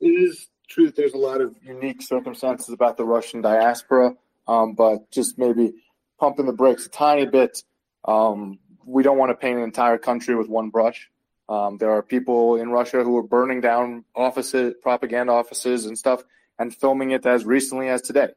[0.00, 4.14] It is true that there's a lot of unique circumstances about the Russian diaspora,
[4.46, 5.72] um, but just maybe
[6.18, 7.62] pumping the brakes a tiny bit.
[8.04, 11.10] Um, we don't want to paint an entire country with one brush.
[11.48, 16.22] Um, there are people in Russia who are burning down offices, propaganda offices, and stuff,
[16.58, 18.28] and filming it as recently as today.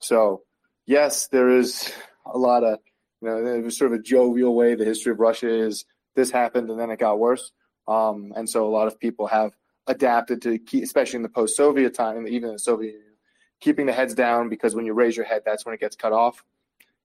[0.00, 0.42] So,
[0.86, 1.92] yes, there is
[2.26, 2.80] a lot of,
[3.20, 4.74] you know, it was sort of a jovial way.
[4.74, 5.84] The history of Russia is
[6.14, 7.52] this happened and then it got worse.
[7.86, 9.52] Um, and so a lot of people have
[9.90, 13.14] adapted to keep, especially in the post-Soviet time, even in the Soviet Union,
[13.60, 16.12] keeping the heads down because when you raise your head, that's when it gets cut
[16.12, 16.44] off.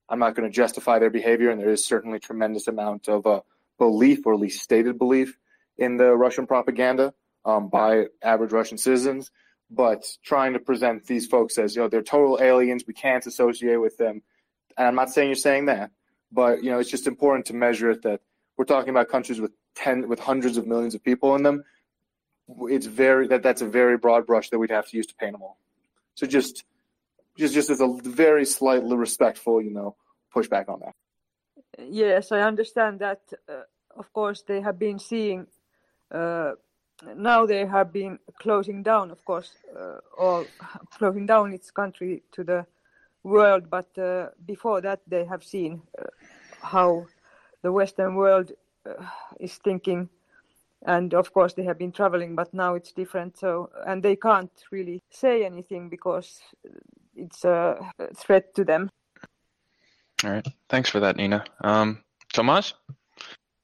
[0.08, 3.42] I'm not going to justify their behavior, and there is certainly tremendous amount of uh,
[3.80, 5.38] belief, or at least stated belief,
[5.78, 9.32] in the Russian propaganda um, by average Russian citizens.
[9.72, 13.78] But trying to present these folks as you know they're total aliens, we can't associate
[13.78, 14.22] with them.
[14.78, 15.90] And I'm not saying you're saying that,
[16.32, 18.22] but you know it's just important to measure it that
[18.58, 21.64] we're talking about countries with ten with hundreds of millions of people in them.
[22.48, 25.34] It's very that that's a very broad brush that we'd have to use to paint
[25.34, 25.58] them all.
[26.14, 26.64] So just
[27.38, 29.96] just just as a very slightly respectful, you know,
[30.34, 30.96] pushback on that.
[31.80, 33.22] Yes, I understand that.
[33.50, 33.64] Uh,
[33.98, 35.48] of course, they have been seeing.
[36.12, 36.54] Uh,
[37.16, 40.46] now they have been closing down, of course, uh, or
[40.98, 42.66] closing down its country to the
[43.24, 43.70] world.
[43.70, 46.06] But uh, before that, they have seen uh,
[46.62, 47.08] how
[47.64, 48.52] the Western world
[48.86, 49.04] uh,
[49.40, 50.10] is thinking
[50.86, 53.38] and of course they have been traveling but now it's different.
[53.38, 56.40] So and they can't really say anything because
[57.16, 57.78] it's a
[58.16, 58.90] threat to them.
[60.24, 60.48] All right.
[60.70, 61.44] Thanks for that nina.
[61.62, 62.74] Um tomas?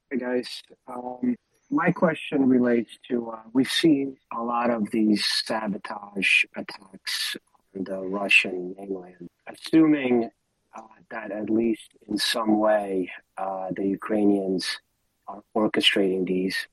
[0.10, 0.62] Hey guys.
[0.88, 1.36] Um,
[1.70, 7.38] my question relates to uh, we've seen a lot of these sabotage attacks
[7.76, 9.30] on the russian mainland.
[9.48, 10.30] Assuming
[10.76, 14.80] uh, that at least in some way uh, the ukrainians
[15.28, 16.68] are orchestrating these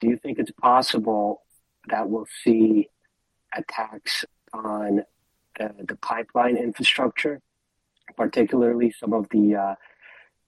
[0.00, 1.42] do you think it's possible
[1.88, 2.88] that we'll see
[3.56, 5.02] attacks on
[5.60, 7.40] uh, the pipeline infrastructure,
[8.16, 9.74] particularly some of the uh,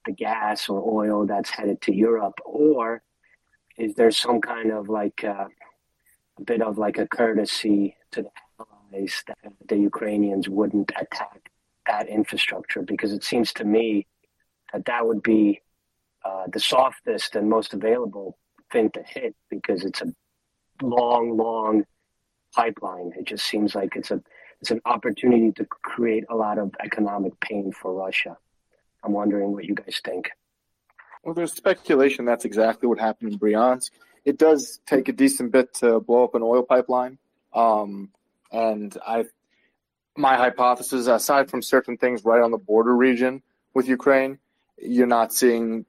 [0.05, 3.03] the gas or oil that's headed to Europe, or
[3.77, 5.47] is there some kind of like uh,
[6.39, 9.39] a bit of like a courtesy to the allies that
[9.69, 11.51] the Ukrainians wouldn't attack
[11.87, 12.83] that infrastructure?
[12.83, 14.07] Because it seems to me
[14.73, 15.61] that that would be
[16.25, 18.39] uh, the softest and most available
[18.71, 20.13] thing to hit because it's a
[20.83, 21.85] long, long
[22.55, 23.13] pipeline.
[23.19, 24.23] It just seems like it's a
[24.61, 28.39] it's an opportunity to create a lot of economic pain for Russia.
[29.05, 30.31] I'm wondering what you guys think.
[31.23, 33.91] Well, there's speculation that's exactly what happened in Bryansk.
[34.25, 37.19] It does take a decent bit to blow up an oil pipeline,
[37.53, 38.11] um,
[38.51, 39.27] and I,
[40.17, 43.43] my hypothesis, aside from certain things right on the border region
[43.75, 44.39] with Ukraine,
[44.79, 45.85] you're not seeing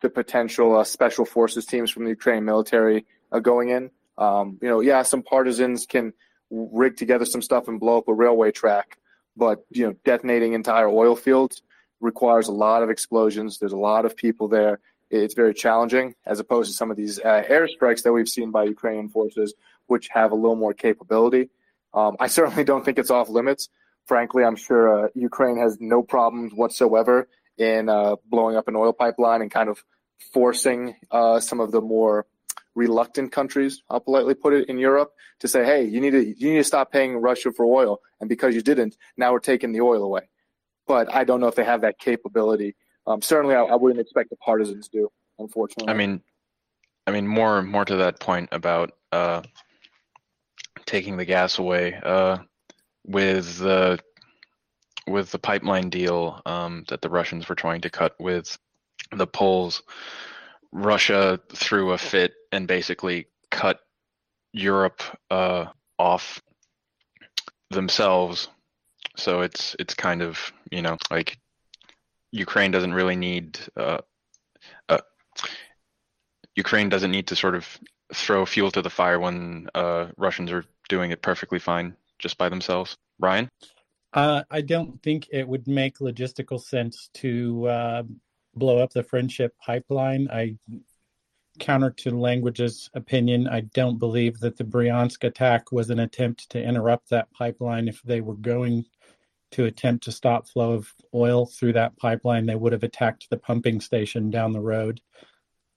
[0.00, 3.90] the potential uh, special forces teams from the Ukrainian military uh, going in.
[4.18, 6.12] Um, you know, yeah, some partisans can
[6.50, 8.98] rig together some stuff and blow up a railway track,
[9.36, 11.62] but you know, detonating entire oil fields
[12.00, 13.58] requires a lot of explosions.
[13.58, 14.80] There's a lot of people there.
[15.10, 18.64] It's very challenging, as opposed to some of these uh, airstrikes that we've seen by
[18.64, 19.54] Ukrainian forces,
[19.86, 21.50] which have a little more capability.
[21.92, 23.68] Um, I certainly don't think it's off limits.
[24.06, 27.28] Frankly, I'm sure uh, Ukraine has no problems whatsoever
[27.60, 29.84] in uh, blowing up an oil pipeline and kind of
[30.32, 32.26] forcing uh, some of the more
[32.74, 36.52] reluctant countries, I'll politely put it, in Europe to say, hey, you need to you
[36.52, 39.82] need to stop paying Russia for oil, and because you didn't, now we're taking the
[39.82, 40.30] oil away.
[40.86, 42.76] But I don't know if they have that capability.
[43.06, 45.10] Um, certainly, I, I, wouldn't expect the partisans do.
[45.38, 46.22] Unfortunately, I mean,
[47.06, 49.42] I mean more more to that point about uh,
[50.86, 52.38] taking the gas away uh,
[53.06, 53.98] with the
[55.06, 58.58] with the pipeline deal um, that the Russians were trying to cut with
[59.12, 59.82] the Poles,
[60.72, 63.80] Russia threw a fit and basically cut
[64.52, 65.66] Europe uh,
[65.98, 66.40] off
[67.70, 68.48] themselves.
[69.16, 71.38] So it's it's kind of you know like
[72.32, 73.98] Ukraine doesn't really need uh,
[74.88, 74.98] uh,
[76.54, 77.66] Ukraine doesn't need to sort of
[78.14, 82.48] throw fuel to the fire when uh, Russians are doing it perfectly fine just by
[82.48, 82.96] themselves.
[83.18, 83.48] Ryan.
[84.12, 88.02] Uh, I don't think it would make logistical sense to uh,
[88.54, 90.28] blow up the friendship pipeline.
[90.32, 90.56] I
[91.58, 93.46] counter to language's opinion.
[93.46, 97.86] I don't believe that the Bryansk attack was an attempt to interrupt that pipeline.
[97.86, 98.86] If they were going
[99.52, 103.36] to attempt to stop flow of oil through that pipeline, they would have attacked the
[103.36, 105.00] pumping station down the road.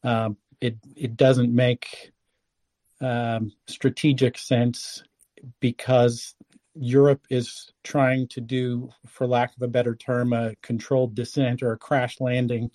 [0.03, 2.11] Um, it it doesn't make
[3.01, 5.03] um, strategic sense
[5.59, 6.35] because
[6.75, 11.73] Europe is trying to do, for lack of a better term, a controlled descent or
[11.73, 12.71] a crash landing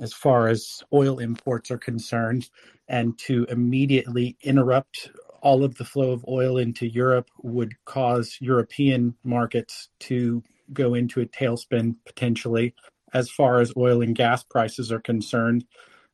[0.00, 2.48] as far as oil imports are concerned,
[2.88, 5.10] and to immediately interrupt
[5.42, 10.42] all of the flow of oil into Europe would cause European markets to
[10.72, 12.74] go into a tailspin potentially
[13.12, 15.64] as far as oil and gas prices are concerned,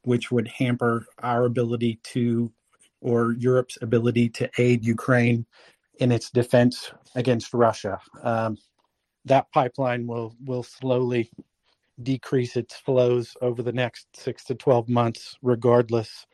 [0.02, 2.50] which would hamper our ability to,
[3.00, 5.44] or Europe's ability to aid Ukraine
[5.98, 8.00] in its defense against Russia.
[8.22, 8.58] Um,
[9.24, 11.30] that pipeline will will slowly
[12.02, 16.26] decrease its flows over the next six to 12 months, regardless,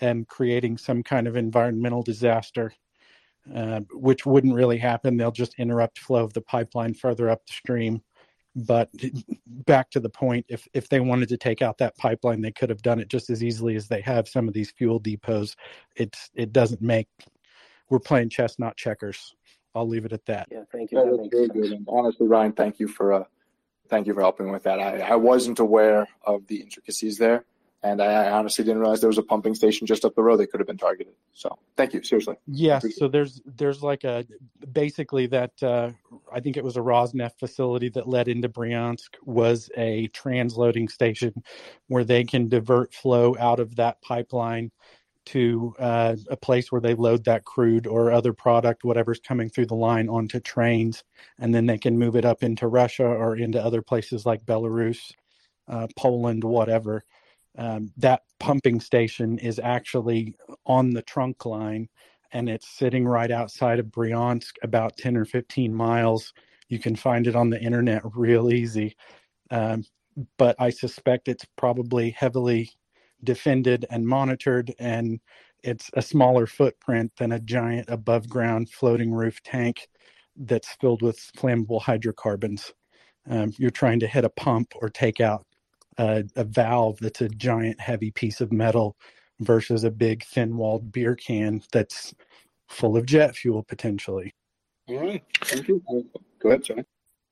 [0.00, 2.72] and creating some kind of environmental disaster,
[3.54, 5.16] uh, which wouldn't really happen.
[5.16, 8.02] They'll just interrupt flow of the pipeline further upstream.
[8.54, 8.90] But
[9.46, 12.70] back to the point, if, if they wanted to take out that pipeline, they could
[12.70, 15.56] have done it just as easily as they have some of these fuel depots.
[15.94, 17.08] It's it doesn't make
[17.88, 19.34] we're playing chess, not checkers.
[19.74, 20.48] I'll leave it at that.
[20.50, 20.98] Yeah, thank you.
[20.98, 21.58] Yeah, That that's makes very sense.
[21.60, 21.72] good.
[21.72, 23.24] And honestly, Ryan, thank you for uh,
[23.88, 24.80] thank you for helping with that.
[24.80, 27.44] I, I wasn't aware of the intricacies there,
[27.82, 30.38] and I, I honestly didn't realize there was a pumping station just up the road
[30.38, 31.12] that could have been targeted.
[31.34, 32.36] So thank you, seriously.
[32.46, 34.24] Yes, so there's there's like a
[34.72, 35.90] basically that uh,
[36.32, 41.34] I think it was a Rosneft facility that led into Bryansk was a transloading station
[41.88, 44.70] where they can divert flow out of that pipeline
[45.26, 49.66] to uh, a place where they load that crude or other product, whatever's coming through
[49.66, 51.04] the line, onto trains,
[51.38, 55.12] and then they can move it up into Russia or into other places like Belarus,
[55.68, 57.04] uh, Poland, whatever.
[57.58, 60.36] Um, that pumping station is actually
[60.66, 61.88] on the trunk line
[62.32, 66.32] and it's sitting right outside of Bryansk, about 10 or 15 miles.
[66.68, 68.96] You can find it on the internet real easy.
[69.50, 69.84] Um,
[70.38, 72.70] but I suspect it's probably heavily
[73.26, 75.20] defended and monitored, and
[75.62, 79.88] it's a smaller footprint than a giant above ground floating roof tank
[80.36, 82.72] that's filled with flammable hydrocarbons.
[83.28, 85.44] Um, you're trying to hit a pump or take out
[85.98, 88.96] a, a valve that's a giant heavy piece of metal
[89.40, 92.14] versus a big thin walled beer can that's
[92.68, 94.32] full of jet fuel potentially.
[94.88, 95.82] All right, thank you.
[96.38, 96.84] Go ahead, sorry.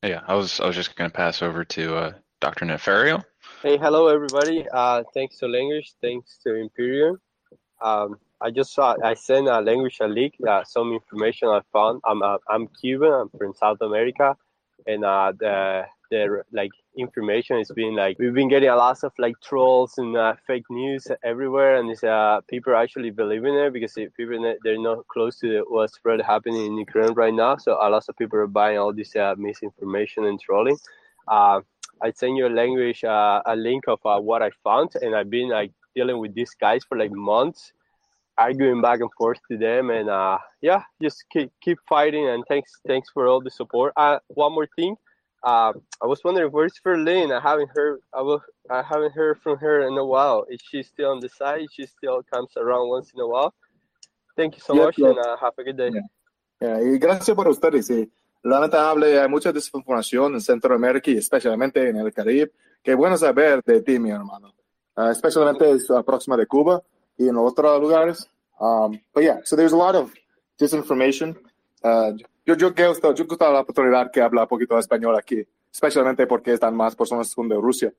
[0.02, 2.66] Yeah, I was I was just going to pass over to uh, Dr.
[2.66, 3.24] Nefario.
[3.62, 4.66] Hey, hello everybody.
[4.72, 7.16] Uh, thanks to Language, thanks to Imperius.
[7.82, 12.00] Um, I just saw I sent a Language a leak, uh, some information I found.
[12.04, 13.12] I'm uh, I'm Cuban.
[13.12, 14.36] I'm from South America,
[14.86, 19.12] and uh, the the like information is been like we've been getting a lot of
[19.18, 23.72] like trolls and uh, fake news everywhere, and it's uh people are actually believing it
[23.72, 27.56] because people they're not close to what's really happening in Ukraine right now.
[27.56, 30.78] So a lot of people are buying all this uh, misinformation and trolling.
[31.26, 31.60] Uh,
[32.02, 35.30] I send you a language, uh, a link of uh, what I found, and I've
[35.30, 37.72] been like dealing with these guys for like months,
[38.36, 42.28] arguing back and forth to them, and uh, yeah, just keep keep fighting.
[42.28, 43.92] And thanks, thanks for all the support.
[43.96, 44.96] Uh, one more thing,
[45.44, 47.30] uh, I was wondering where's Ferlin?
[47.30, 50.46] I haven't heard, I will, I haven't heard from her in a while.
[50.50, 51.66] Is she still on the side?
[51.72, 53.54] She still comes around once in a while.
[54.36, 55.08] Thank you so Yes, much, yes.
[55.10, 55.90] and uh, have a good day.
[56.60, 57.86] Yeah, y gracias por ustedes.
[57.86, 58.10] Sí.
[58.44, 62.52] Lamentable, hay mucha desinformación en Centroamérica y especialmente en el Caribe.
[62.82, 64.54] Qué bueno saber de ti, mi hermano.
[64.94, 66.82] Uh, especialmente es uh, próxima de Cuba
[67.16, 68.28] y en otros lugares.
[68.60, 70.12] Um, but yeah, so there's a lot of
[70.58, 71.34] disinformation.
[71.82, 72.12] Uh,
[72.44, 76.52] yo, yo, que gusto, yo gusto la oportunidad que habla poquito español aquí, especialmente porque
[76.52, 77.92] están más personas de Rusia.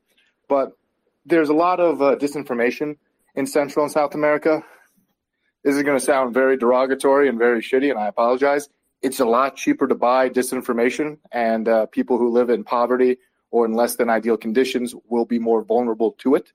[0.47, 0.77] But
[1.25, 2.97] there's a lot of uh, disinformation
[3.35, 4.63] in Central and South America.
[5.63, 8.69] This is going to sound very derogatory and very shitty, and I apologize.
[9.05, 13.17] It's a lot cheaper to buy disinformation, and uh, people who live in poverty
[13.51, 16.53] or in less than ideal conditions will be more vulnerable to it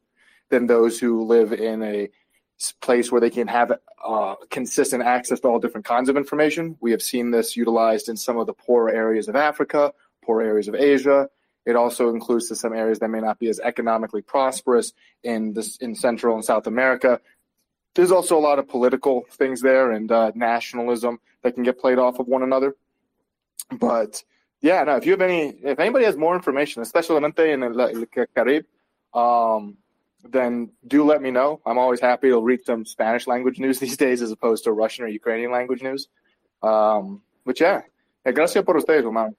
[0.49, 2.09] than those who live in a
[2.81, 3.71] place where they can have
[4.05, 6.77] uh, consistent access to all different kinds of information.
[6.81, 10.67] We have seen this utilized in some of the poorer areas of Africa, poor areas
[10.67, 11.29] of Asia.
[11.67, 15.77] It also includes to some areas that may not be as economically prosperous in this
[15.77, 17.21] in Central and South America
[17.95, 21.99] there's also a lot of political things there and uh, nationalism that can get played
[21.99, 22.77] off of one another.
[23.79, 24.23] But
[24.61, 28.07] yeah, no, if you have any, if anybody has more information, especially in el, el
[28.35, 28.65] Caribe,
[29.15, 29.77] um,
[30.29, 31.61] then do let me know.
[31.65, 35.05] I'm always happy to read some Spanish language news these days as opposed to Russian
[35.05, 36.09] or Ukrainian language news.
[36.63, 37.83] Um, but yeah,
[38.25, 39.35] Eh, gracias por ustedes, hermano.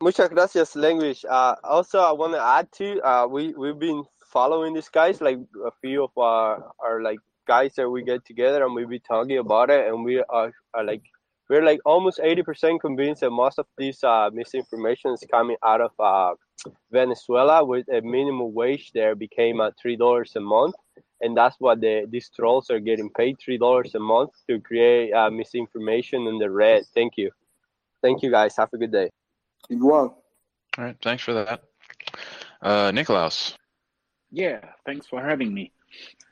[0.00, 1.24] Muchas gracias, language.
[1.24, 5.38] Uh, also, I want to add to uh, we we've been following these guys, like
[5.64, 9.38] a few of our, our like guys that we get together and we be talking
[9.38, 11.02] about it, and we are, are like
[11.48, 15.80] we're like almost eighty percent convinced that most of this uh, misinformation is coming out
[15.80, 16.34] of uh,
[16.90, 20.74] Venezuela, with a minimum wage there became uh, three dollars a month,
[21.20, 25.12] and that's what the these trolls are getting paid three dollars a month to create
[25.12, 26.84] uh, misinformation in the red.
[26.94, 27.30] Thank you,
[28.02, 28.56] thank you guys.
[28.56, 29.10] Have a good day.
[29.70, 30.14] Igual.
[30.78, 31.62] All right, thanks for that.
[32.60, 33.54] Uh, Nikolaus.
[34.30, 35.72] Yeah, thanks for having me.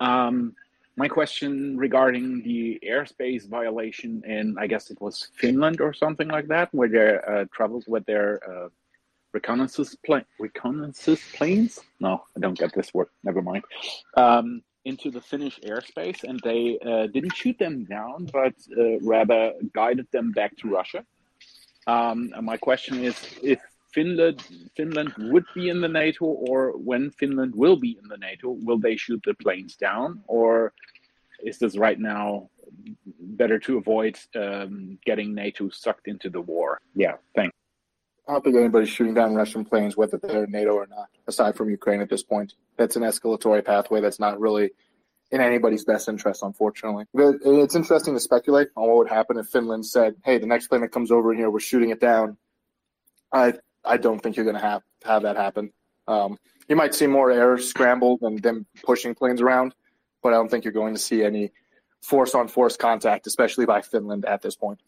[0.01, 0.55] Um,
[0.97, 6.49] my question regarding the airspace violation in, I guess it was Finland or something like
[6.49, 8.69] that, where they uh, traveled with their uh,
[9.33, 9.97] reconnaissance,
[10.39, 11.81] reconnaissance planes.
[11.99, 13.09] No, I don't get this word.
[13.25, 13.65] Never mind.
[14.17, 19.53] Um, into the Finnish airspace, and they uh, didn't shoot them down, but uh, rather
[19.73, 21.05] guided them back to Russia.
[21.87, 23.61] Um, my question is, if
[23.95, 24.43] Finland
[24.77, 28.79] Finland would be in the NATO, or when Finland will be in the NATO, will
[28.79, 30.73] they shoot the planes down, or
[31.43, 32.51] is this right now
[33.21, 36.81] better to avoid um, getting NATO sucked into the war?
[36.95, 37.55] Yeah, thanks.
[38.27, 41.69] I don't think anybody's shooting down Russian planes, whether they're NATO or not, aside from
[41.71, 42.55] Ukraine at this point.
[42.79, 44.71] That's an escalatory pathway that's not really
[45.31, 47.05] in anybody's best interest, unfortunately.
[47.13, 50.69] But it's interesting to speculate on what would happen if Finland said, "Hey, the next
[50.69, 52.39] plane that comes over here, we're shooting it down."
[53.33, 55.73] I I don't think you're going to have have that happen.
[56.07, 56.39] Um,
[56.69, 59.75] you might see more air scrambled than them pushing planes around,
[60.23, 61.53] but I don't think you're going to see any
[62.03, 64.81] force on force contact, especially by Finland at this point.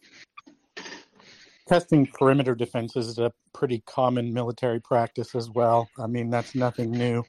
[1.69, 5.89] Testing perimeter defenses is a pretty common military practice as well.
[5.99, 7.25] I mean, that's nothing new.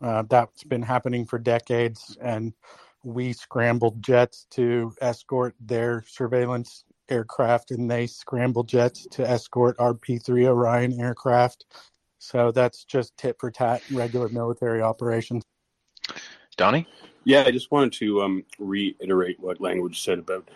[0.00, 2.54] Uh, that's been happening for decades, and
[3.02, 9.94] we scrambled jets to escort their surveillance aircraft, and they scramble jets to escort our
[9.94, 11.66] P 3 Orion aircraft.
[12.18, 15.42] So that's just tit for tat regular military operations.
[16.56, 16.86] Donnie?
[17.24, 20.48] Yeah, I just wanted to um, reiterate what language said about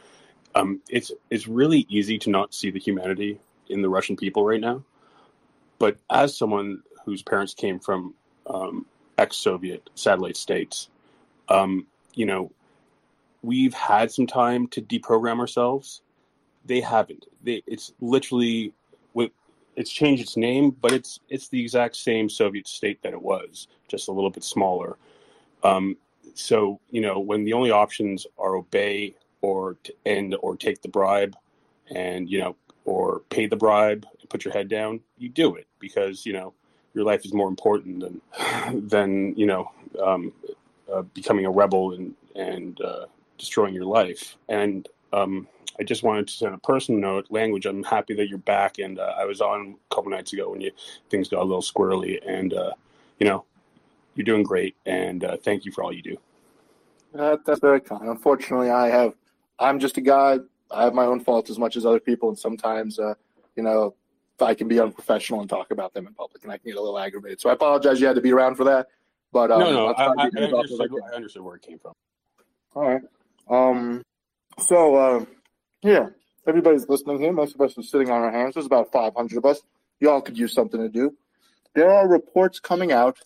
[0.55, 4.61] um, it's it's really easy to not see the humanity in the Russian people right
[4.61, 4.83] now.
[5.79, 8.15] But as someone whose parents came from
[8.47, 10.89] um, ex-Soviet satellite states,
[11.49, 12.53] um, you know,
[13.43, 16.03] we've had some time to deprogram ourselves.
[16.71, 17.27] They haven't.
[17.43, 18.73] They, it's literally
[19.77, 23.67] it's changed its name, but it's it's the exact same Soviet state that it was,
[23.89, 24.97] just a little bit smaller.
[25.65, 25.97] Um,
[26.35, 30.89] so you know, when the only options are obey or to end or take the
[30.89, 31.35] bribe
[31.95, 35.67] and you know or pay the bribe and put your head down you do it
[35.79, 36.53] because you know
[36.95, 38.21] your life is more important than
[38.89, 39.71] than you know
[40.05, 40.31] um,
[40.93, 43.07] uh, becoming a rebel and and uh,
[43.39, 45.49] destroying your life and um,
[45.79, 47.67] I just wanted to send a personal note, language.
[47.67, 50.61] I'm happy that you're back, and uh, I was on a couple nights ago when
[50.61, 50.73] you
[51.09, 52.73] things got a little squirrely, and uh,
[53.19, 53.45] you know,
[54.15, 56.17] you're doing great, and uh, thank you for all you do.
[57.13, 58.09] that's very kind.
[58.09, 59.15] Unfortunately, I have
[59.61, 60.39] I'm just a guy.
[60.71, 63.15] I have my own faults as much as other people, and sometimes, uh,
[63.57, 63.95] you know,
[64.41, 66.81] I can be unprofessional and talk about them in public, and I can get a
[66.81, 67.41] little aggravated.
[67.41, 68.01] So I apologize.
[68.01, 68.89] You had to be around for that.
[69.33, 71.93] But um, no, no, I, I, I, understood, I, understood, where it came from.
[72.75, 73.03] All right.
[73.49, 74.03] Um.
[74.61, 75.25] So, uh,
[75.83, 76.09] yeah,
[76.47, 77.33] everybody's listening here.
[77.33, 78.55] Most of us are sitting on our hands.
[78.55, 79.61] There's about 500 of us.
[80.01, 81.17] Y'all could use something to do.
[81.75, 83.19] There are reports coming out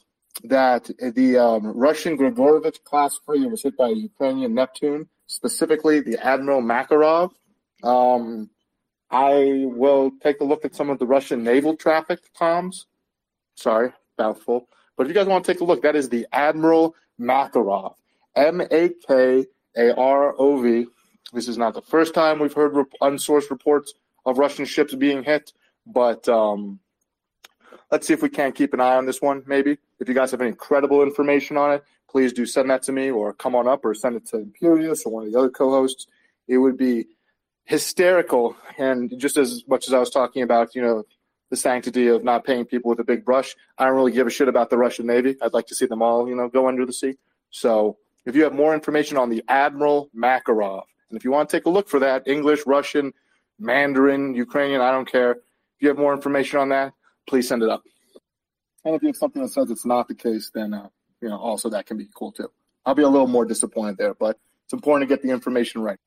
[0.44, 6.24] that the um, Russian Grigorovich class frigate was hit by a Ukrainian Neptune specifically the
[6.24, 7.30] Admiral Makarov.
[7.82, 8.50] Um,
[9.10, 12.86] I will take a look at some of the Russian naval traffic comms.
[13.54, 14.68] Sorry, mouthful.
[14.96, 17.94] But if you guys want to take a look, that is the Admiral Makarov.
[18.34, 20.86] M A K A R O V.
[21.34, 25.52] This is not the first time we've heard unsourced reports of Russian ships being hit,
[25.84, 26.78] but um,
[27.90, 29.76] let's see if we can't keep an eye on this one, maybe.
[29.98, 33.10] If you guys have any credible information on it, please do send that to me
[33.10, 36.06] or come on up or send it to Imperius or one of the other co-hosts.
[36.46, 37.06] It would be
[37.64, 38.56] hysterical.
[38.78, 41.04] And just as much as I was talking about, you know,
[41.50, 44.30] the sanctity of not paying people with a big brush, I don't really give a
[44.30, 45.36] shit about the Russian Navy.
[45.42, 47.14] I'd like to see them all, you know, go under the sea.
[47.50, 51.56] So if you have more information on the Admiral Makarov, and if you want to
[51.56, 53.12] take a look for that, English, Russian,
[53.58, 55.32] Mandarin, Ukrainian, I don't care.
[55.32, 56.92] If you have more information on that,
[57.26, 57.82] please send it up.
[58.84, 60.88] And if you have something that says it's not the case, then uh,
[61.20, 62.50] you know, also that can be cool too.
[62.84, 65.98] I'll be a little more disappointed there, but it's important to get the information right.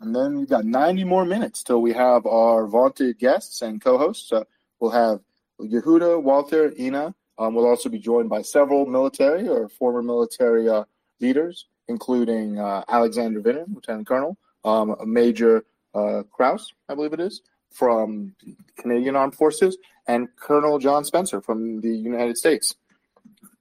[0.00, 4.32] And then we've got 90 more minutes till we have our vaunted guests and co-hosts.
[4.32, 4.44] Uh,
[4.78, 5.20] we'll have
[5.60, 7.14] Yehuda, Walter, Ina.
[7.38, 10.84] Um, we'll also be joined by several military or former military uh,
[11.20, 15.64] leaders, including uh, Alexander Vinner, Lieutenant Colonel, um, Major
[15.94, 18.34] uh, Kraus, I believe it is, from
[18.78, 19.76] Canadian Armed Forces,
[20.06, 22.74] and Colonel John Spencer from the United States.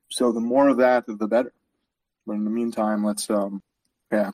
[0.10, 1.53] So the more of that, the better.
[2.25, 3.62] But in the meantime, let's um,
[4.12, 4.32] yeah,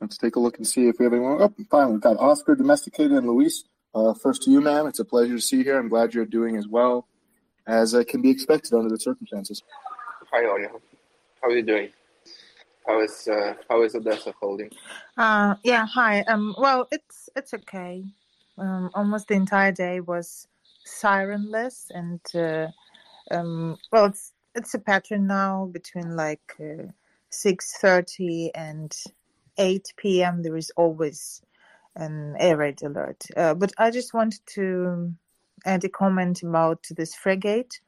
[0.00, 1.38] let's take a look and see if we have anyone.
[1.40, 3.64] Oh, fine, we've got Oscar, Domesticated, and Luis.
[3.94, 4.86] Uh, first to you, ma'am.
[4.86, 5.78] It's a pleasure to see you here.
[5.78, 7.08] I'm glad you're doing as well
[7.66, 9.62] as uh, can be expected under the circumstances.
[10.32, 10.70] Hi, Olia.
[11.42, 11.90] How are you doing?
[12.90, 14.70] How is uh, how is Odessa holding?
[15.16, 15.86] Uh, yeah.
[15.86, 16.22] Hi.
[16.22, 16.56] Um.
[16.58, 18.04] Well, it's it's okay.
[18.58, 18.90] Um.
[18.94, 20.48] Almost the entire day was
[20.84, 22.66] sirenless, and uh,
[23.30, 23.78] um.
[23.92, 26.90] Well, it's it's a pattern now between like uh,
[27.30, 28.92] 6.30 and
[29.56, 30.42] 8 p.m.
[30.42, 31.42] there is always
[31.94, 33.24] an air raid alert.
[33.36, 35.14] Uh, but I just wanted to
[35.64, 37.80] add a comment about this frigate.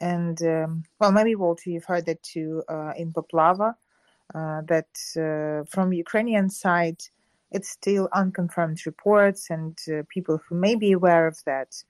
[0.00, 3.74] And, um, well, maybe Walter, you've heard that too uh, in Poplava,
[4.34, 7.02] that uh, from Ukrainian side,
[7.50, 11.82] it's still unconfirmed reports, and uh, people who may be aware of that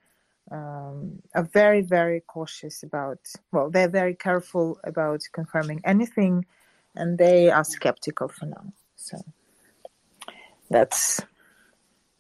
[0.50, 3.18] um, are very, very cautious about,
[3.52, 6.44] well, they're very careful about confirming anything,
[6.94, 8.72] and they are skeptical for now.
[8.96, 9.18] So
[10.70, 11.20] that's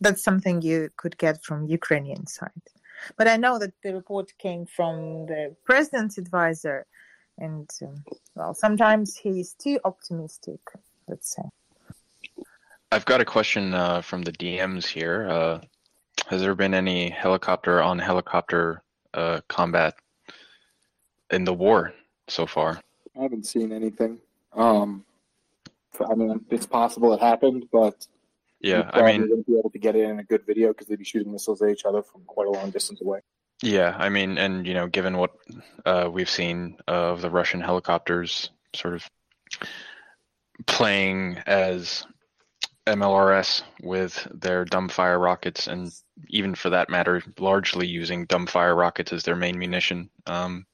[0.00, 2.50] that's something you could get from Ukrainian side.
[3.16, 6.86] But I know that the report came from the president's advisor,
[7.38, 10.60] and um, well, sometimes he's too optimistic.
[11.08, 11.42] Let's say.
[12.92, 15.28] I've got a question uh, from the DMs here.
[15.28, 15.60] Uh,
[16.28, 18.82] has there been any helicopter on helicopter
[19.14, 19.94] uh, combat
[21.30, 21.92] in the war
[22.28, 22.80] so far?
[23.18, 24.18] I haven't seen anything.
[24.52, 25.04] Um,
[26.08, 28.06] I mean, it's possible it happened, but
[28.60, 30.98] yeah, I mean, wouldn't be able to get it in a good video because they'd
[30.98, 33.20] be shooting missiles at each other from quite a long distance away.
[33.62, 35.32] Yeah, I mean, and you know, given what
[35.84, 39.08] uh, we've seen of the Russian helicopters, sort of
[40.66, 42.04] playing as
[42.86, 45.90] MLRS with their dumbfire rockets, and
[46.28, 50.10] even for that matter, largely using dumbfire rockets as their main munition.
[50.26, 50.66] Um,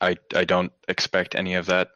[0.00, 1.88] I I don't expect any of that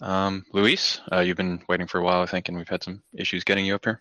[0.00, 3.02] um, Luis, uh, you've been waiting for a while, I think, and we've had some
[3.12, 4.00] issues getting you up here.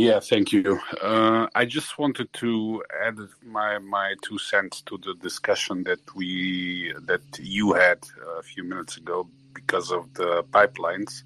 [0.00, 0.80] Yeah, thank you.
[1.02, 6.94] Uh, I just wanted to add my my two cents to the discussion that we
[7.04, 7.98] that you had
[8.38, 11.24] a few minutes ago because of the pipelines.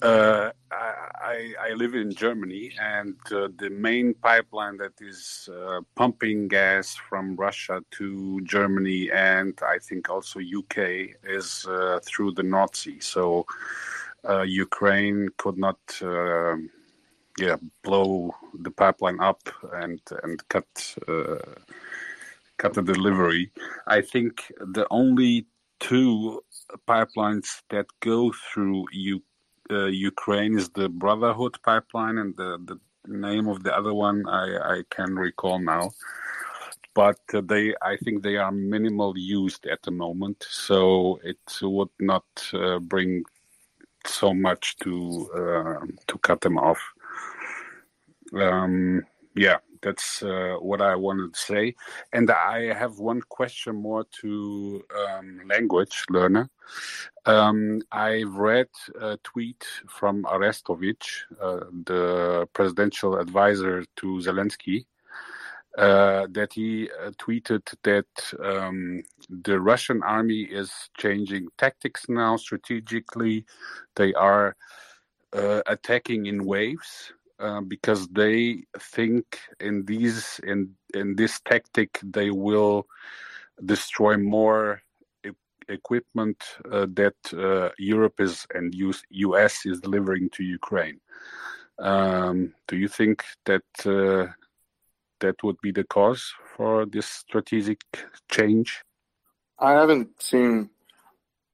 [0.00, 6.48] Uh, I, I, live in Germany, and uh, the main pipeline that is uh, pumping
[6.48, 10.78] gas from Russia to Germany and I think also UK
[11.24, 13.00] is uh, through the Sea.
[13.00, 13.46] So
[14.28, 16.70] uh, Ukraine could not, um,
[17.38, 21.36] yeah, blow the pipeline up and and cut uh,
[22.58, 23.50] cut the delivery.
[23.86, 25.46] I think the only
[25.80, 26.42] two
[26.88, 29.22] pipelines that go through UK
[29.70, 34.76] uh, Ukraine is the Brotherhood pipeline, and the, the name of the other one I,
[34.76, 35.90] I can recall now.
[36.94, 41.88] But uh, they, I think they are minimal used at the moment, so it would
[41.98, 43.24] not uh, bring
[44.06, 46.80] so much to uh, to cut them off.
[48.34, 51.74] Um, yeah, that's uh, what I wanted to say.
[52.12, 56.48] And I have one question more to um, language learner.
[57.26, 58.68] Um, I read
[59.00, 64.86] a tweet from Arestovich, uh, the presidential advisor to Zelensky,
[65.76, 68.06] uh, that he uh, tweeted that
[68.42, 73.44] um, the Russian army is changing tactics now strategically.
[73.96, 74.56] They are
[75.32, 82.30] uh, attacking in waves uh, because they think in these in in this tactic they
[82.30, 82.86] will
[83.64, 84.80] destroy more
[85.26, 85.30] e-
[85.68, 91.00] equipment uh, that uh, Europe is and US, US is delivering to Ukraine.
[91.78, 94.32] Um, do you think that uh,
[95.20, 97.80] that would be the cause for this strategic
[98.30, 98.82] change?
[99.58, 100.70] I haven't seen.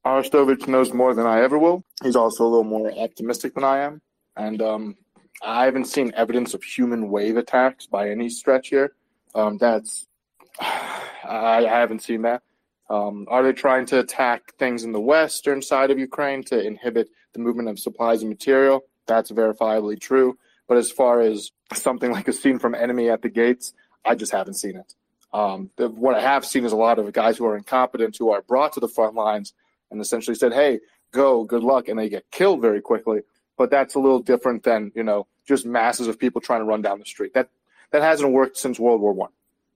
[0.04, 1.84] Arestovich knows more than I ever will.
[2.02, 4.00] He's also a little more optimistic than I am,
[4.36, 4.96] and um,
[5.42, 8.92] I haven't seen evidence of human wave attacks by any stretch here.
[9.35, 10.07] Um, that's
[10.61, 12.42] I, I, haven't seen that.
[12.88, 17.09] Um, are they trying to attack things in the western side of Ukraine to inhibit
[17.33, 18.83] the movement of supplies and material?
[19.07, 20.37] That's verifiably true.
[20.66, 23.72] But as far as something like a scene from Enemy at the Gates,
[24.05, 24.94] I just haven't seen it.
[25.33, 28.31] Um, the, what I have seen is a lot of guys who are incompetent who
[28.31, 29.55] are brought to the front lines
[29.90, 30.81] and essentially said, "Hey,
[31.12, 33.20] go, good luck," and they get killed very quickly
[33.60, 36.80] but that's a little different than you know just masses of people trying to run
[36.80, 37.34] down the street.
[37.34, 37.50] That
[37.90, 39.32] that hasn't worked since World War One.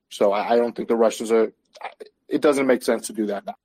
[0.08, 1.52] So I, I, don't think the Russians are.
[2.26, 3.56] It doesn't make sense to do that now.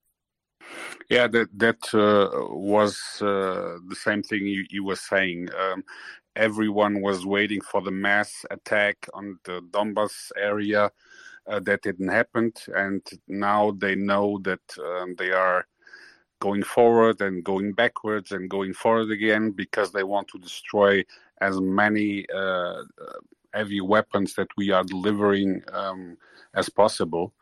[1.09, 5.47] Yeah, that that uh, was uh, the same thing you, you were saying.
[5.57, 5.85] Um,
[6.35, 10.91] everyone was waiting for the mass attack on the Donbas area.
[11.47, 15.65] Uh, that didn't happen, and now they know that um, they are
[16.39, 21.03] going forward and going backwards and going forward again because they want to destroy
[21.41, 22.83] as many uh,
[23.53, 26.17] heavy weapons that we are delivering um,
[26.53, 27.33] as possible.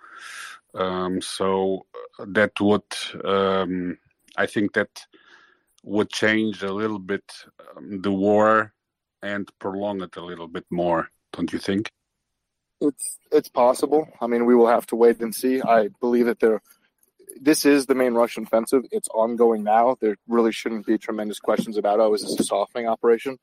[0.73, 1.85] Um, so
[2.25, 2.83] that would,
[3.23, 3.97] um,
[4.35, 5.05] I think, that
[5.83, 7.23] would change a little bit
[7.75, 8.73] um, the war
[9.21, 11.09] and prolong it a little bit more.
[11.33, 11.91] Don't you think?
[12.79, 14.07] It's it's possible.
[14.21, 15.61] I mean, we will have to wait and see.
[15.61, 16.61] I believe that there
[17.41, 18.83] this is the main Russian offensive.
[18.91, 19.97] It's ongoing now.
[19.99, 23.37] There really shouldn't be tremendous questions about, oh, is this a softening operation?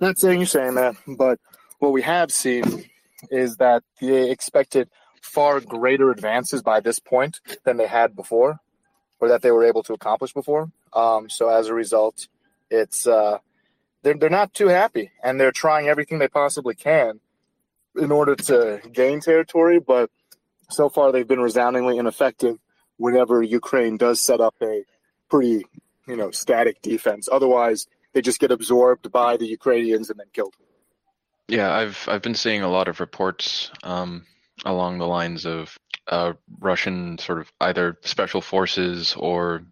[0.00, 1.38] Not saying you're saying that, but
[1.78, 2.84] what we have seen
[3.30, 4.88] is that they expected
[5.22, 8.58] far greater advances by this point than they had before,
[9.20, 10.70] or that they were able to accomplish before.
[10.92, 12.28] Um, so as a result,
[12.70, 13.38] it's uh,
[14.02, 17.20] they're they're not too happy, and they're trying everything they possibly can
[17.94, 19.78] in order to gain territory.
[19.78, 20.10] But
[20.70, 22.58] so far, they've been resoundingly ineffective
[23.02, 24.84] whenever Ukraine does set up a
[25.28, 25.66] pretty
[26.06, 27.28] you know static defense.
[27.30, 30.54] Otherwise, they just get absorbed by the Ukrainians and then killed.
[31.48, 34.24] Yeah, I've I've been seeing a lot of reports um,
[34.64, 39.64] along the lines of uh, Russian sort of either special forces or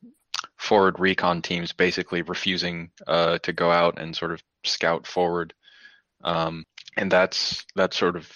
[0.57, 5.55] forward recon teams basically refusing uh, to go out and sort of scout forward,
[6.25, 6.65] um,
[6.97, 8.29] and that's that's sort of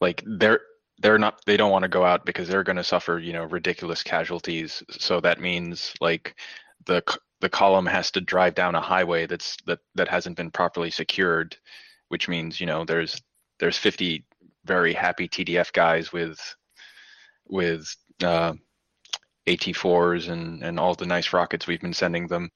[0.00, 0.60] like they're
[0.98, 3.44] they're not they don't want to go out because they're going to suffer you know
[3.44, 4.82] ridiculous casualties.
[4.90, 6.34] So that means like
[6.86, 7.02] the
[7.40, 11.56] the column has to drive down a highway that's that that hasn't been properly secured,
[12.08, 13.20] which means you know there's
[13.58, 14.24] there's 50
[14.64, 16.38] very happy TDF guys with
[17.48, 18.54] with uh,
[19.46, 22.50] AT4s and and all the nice rockets we've been sending them,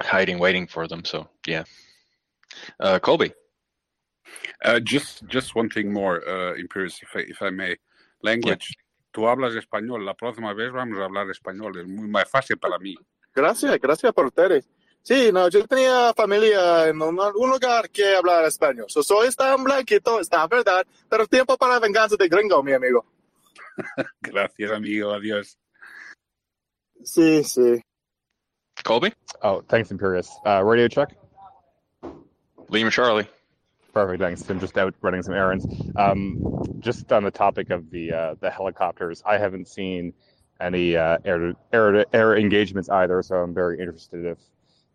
[0.00, 1.04] hiding waiting for them.
[1.04, 1.64] So yeah,
[2.80, 3.32] uh, Colby.
[4.64, 7.76] Uh, just just one thing more, uh, Imperius, if I, if I may.
[8.22, 8.76] Language.
[8.76, 8.84] Yeah.
[9.12, 10.04] Tú hablas español.
[10.04, 11.78] La próxima vez vamos a hablar español.
[11.78, 12.96] Es muy más fácil para mí.
[13.34, 14.68] Gracias, gracias por ustedes.
[15.02, 18.86] Sí, no, yo tenía familia en un, un lugar que hablar español.
[18.88, 23.04] So, soy tan blanquito, está verdad, pero tiempo para venganza de gringo, mi amigo.
[24.22, 25.12] Gracias, amigo.
[25.12, 25.58] Adiós.
[27.04, 27.82] Sí, sí.
[28.82, 29.12] Colby?
[29.42, 30.30] Oh, thanks, Imperius.
[30.44, 31.14] Uh, radio check?
[32.70, 33.28] Lima Charlie.
[33.94, 34.50] Perfect, thanks.
[34.50, 35.66] I'm just out running some errands.
[35.94, 40.12] Um, just on the topic of the uh, the helicopters, I haven't seen
[40.60, 44.38] any uh, air, air air engagements either, so I'm very interested if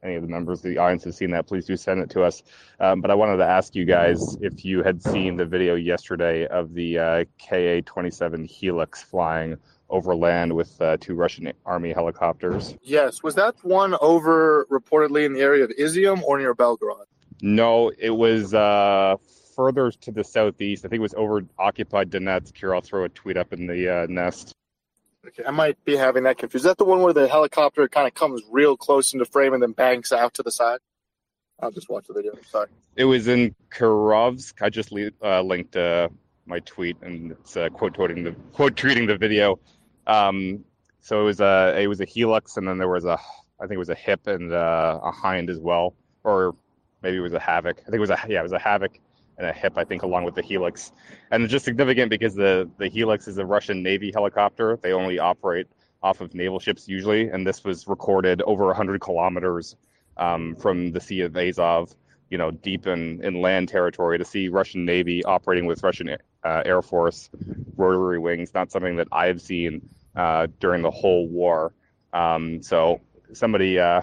[0.03, 2.23] any of the members of the audience have seen that, please do send it to
[2.23, 2.43] us.
[2.81, 6.45] Um, but I wanted to ask you guys if you had seen the video yesterday
[6.47, 9.57] of the uh, KA 27 Helix flying
[9.89, 12.75] over land with uh, two Russian army helicopters.
[12.81, 13.23] Yes.
[13.23, 17.05] Was that one over reportedly in the area of Izium or near Belgorod?
[17.41, 19.15] No, it was uh,
[19.55, 20.85] further to the southeast.
[20.85, 22.57] I think it was over occupied Donetsk.
[22.57, 24.53] Here, I'll throw a tweet up in the uh, nest.
[25.25, 26.65] Okay, I might be having that confused.
[26.65, 29.61] Is that the one where the helicopter kind of comes real close into frame and
[29.61, 30.79] then banks out to the side?
[31.61, 32.33] I'll just watch the video.
[32.49, 32.67] Sorry.
[32.95, 34.61] It was in Kirovsk.
[34.61, 36.07] I just uh, linked uh,
[36.45, 39.59] my tweet and it's uh, quote tweeting the quote tweeting the video.
[40.07, 40.63] Um,
[41.01, 43.17] so it was a it was a helix and then there was a
[43.59, 46.55] I think it was a hip and uh, a hind as well, or
[47.01, 47.79] maybe it was a havoc.
[47.79, 48.99] I think it was a yeah it was a havoc
[49.39, 50.91] and a hip, I think, along with the Helix.
[51.31, 54.77] And it's just significant because the, the Helix is a Russian Navy helicopter.
[54.81, 55.67] They only operate
[56.03, 59.75] off of naval ships usually, and this was recorded over 100 kilometers
[60.17, 61.95] um, from the Sea of Azov,
[62.29, 66.09] you know, deep in, in land territory to see Russian Navy operating with Russian
[66.43, 67.29] uh, Air Force
[67.77, 69.81] rotary wings, not something that I've seen
[70.15, 71.73] uh, during the whole war.
[72.11, 72.99] Um, so
[73.33, 74.01] somebody uh,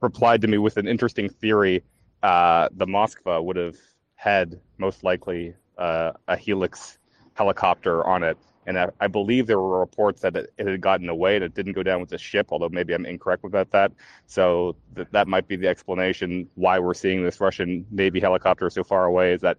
[0.00, 1.82] replied to me with an interesting theory.
[2.22, 3.76] Uh, the Moskva would have
[4.14, 6.98] had most likely uh, a Helix
[7.34, 8.36] helicopter on it.
[8.66, 11.54] And I, I, believe there were reports that it, it, had gotten away and it
[11.54, 13.92] didn't go down with the ship, although maybe I'm incorrect about that.
[14.26, 18.84] So th- that might be the explanation why we're seeing this Russian Navy helicopter so
[18.84, 19.56] far away is that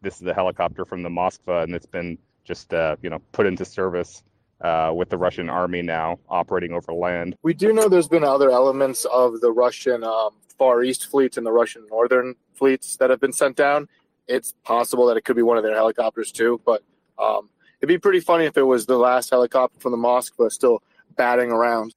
[0.00, 3.46] this is a helicopter from the Moskva and it's been just uh, you know put
[3.46, 4.22] into service
[4.60, 7.36] uh, with the Russian army now operating over land.
[7.42, 11.46] We do know there's been other elements of the Russian um, Far East fleets and
[11.46, 13.88] the Russian Northern fleets that have been sent down
[14.26, 16.60] it's possible that it could be one of their helicopters too.
[16.64, 16.82] But
[17.18, 17.48] um,
[17.80, 20.82] it'd be pretty funny if it was the last helicopter from the Moskva still
[21.16, 21.94] batting around.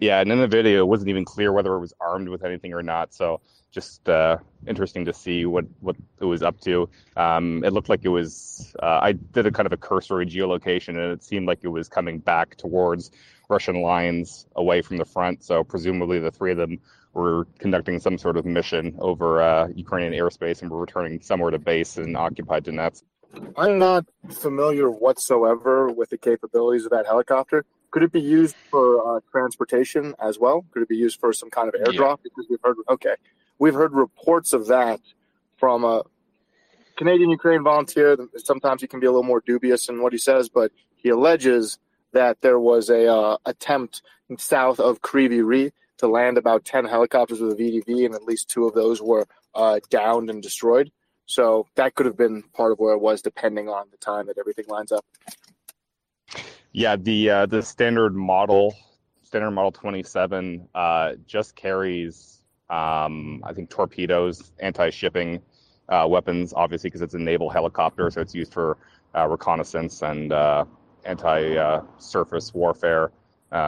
[0.00, 2.72] Yeah, and in the video, it wasn't even clear whether it was armed with anything
[2.72, 3.12] or not.
[3.12, 6.88] So just uh, interesting to see what, what it was up to.
[7.16, 8.74] Um, it looked like it was.
[8.82, 11.88] Uh, I did a kind of a cursory geolocation, and it seemed like it was
[11.88, 13.10] coming back towards
[13.50, 15.44] Russian lines away from the front.
[15.44, 16.78] So presumably, the three of them
[17.16, 21.58] were conducting some sort of mission over uh, Ukrainian airspace and we're returning somewhere to
[21.58, 23.02] base in occupied Donetsk.
[23.56, 27.64] I'm not familiar whatsoever with the capabilities of that helicopter.
[27.90, 30.64] Could it be used for uh, transportation as well?
[30.72, 32.18] Could it be used for some kind of airdrop?
[32.18, 32.24] Yeah.
[32.24, 33.14] Because we've heard okay,
[33.58, 35.00] we've heard reports of that
[35.56, 36.02] from a
[36.96, 38.16] Canadian Ukraine volunteer.
[38.36, 41.78] Sometimes he can be a little more dubious in what he says, but he alleges
[42.12, 44.02] that there was a uh, attempt
[44.38, 48.48] south of Kryvyi Rih to land about 10 helicopters with a VDV, and at least
[48.48, 50.90] two of those were uh, downed and destroyed.
[51.26, 54.38] So that could have been part of where it was, depending on the time that
[54.38, 55.04] everything lines up.
[56.72, 58.74] Yeah, the uh, the standard model,
[59.22, 65.40] standard model 27, uh, just carries, um, I think, torpedoes, anti-shipping
[65.88, 68.76] uh, weapons, obviously because it's a naval helicopter, so it's used for
[69.16, 70.64] uh, reconnaissance and uh,
[71.04, 73.10] anti-surface warfare,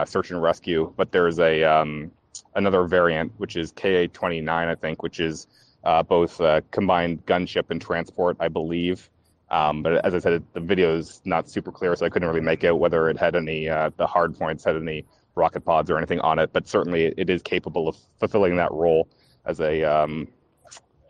[0.05, 0.93] search and rescue.
[0.95, 2.11] But there's a um,
[2.55, 5.47] another variant which is KA-29, I think, which is
[5.83, 9.09] uh, both uh, combined gunship and transport, I believe.
[9.51, 12.41] Um, but as I said, the video is not super clear, so I couldn't really
[12.41, 15.97] make out whether it had any uh, the hard points had any rocket pods or
[15.97, 16.51] anything on it.
[16.53, 19.07] But certainly, it is capable of fulfilling that role
[19.45, 20.27] as a um,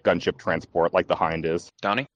[0.03, 1.69] gunship transport, like the Hind is.
[1.81, 2.07] Donnie.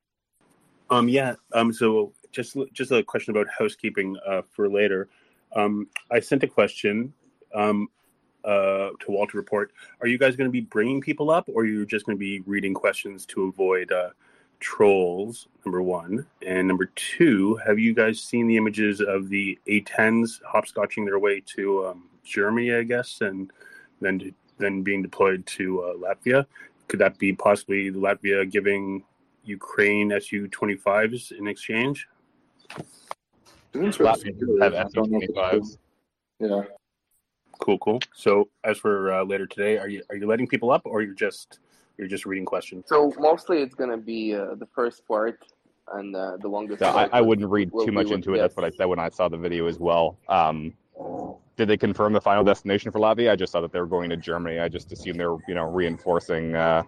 [0.90, 1.36] Um, yeah.
[1.54, 5.10] Um, so just just a question about housekeeping uh, for later.
[5.56, 7.14] Um, I sent a question
[7.54, 7.90] um,
[8.46, 9.72] uh, to Walter Report.
[10.02, 12.20] Are you guys going to be bringing people up, or are you just going to
[12.20, 14.10] be reading questions to avoid uh,
[14.60, 15.48] trolls?
[15.66, 21.06] Number one, and number two, have you guys seen the images of the A10s hopscotching
[21.06, 23.52] their way to um, Germany, I guess, and
[24.02, 26.46] then to, then being deployed to uh, Latvia?
[26.90, 29.04] Could that be possibly Latvia giving
[29.46, 32.08] Ukraine Su 25s in exchange?
[33.74, 35.78] Latvians have Su 25s.
[36.40, 36.64] Yeah.
[37.60, 38.00] Cool, cool.
[38.14, 41.14] So, as for uh, later today, are you are you letting people up, or you're
[41.14, 41.60] just
[41.98, 42.86] you're just reading questions?
[42.88, 45.40] So mostly it's gonna be uh, the first part
[45.94, 46.80] and uh, the longest.
[46.80, 48.38] So I, part I wouldn't read too be much with- into it.
[48.38, 48.44] yes.
[48.44, 50.18] That's what I said when I saw the video as well.
[50.30, 50.74] Um,
[51.56, 53.32] did they confirm the final destination for Latvia?
[53.32, 54.60] I just saw that they were going to Germany.
[54.60, 56.82] I just assumed they were, you know, reinforcing uh,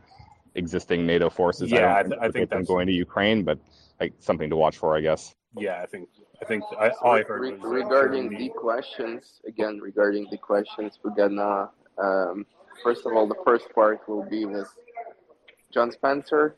[0.55, 1.69] existing NATO forces.
[1.71, 3.59] Yeah, I don't th- I think them that's- going to Ukraine, but
[3.99, 5.35] like something to watch for, I guess.
[5.57, 6.09] Yeah, I think
[6.41, 10.37] I think I, all I heard Re- was uh, regarding the questions again regarding the
[10.37, 12.45] questions we're gonna um,
[12.83, 14.67] first of all the first part will be with
[15.73, 16.55] john spencer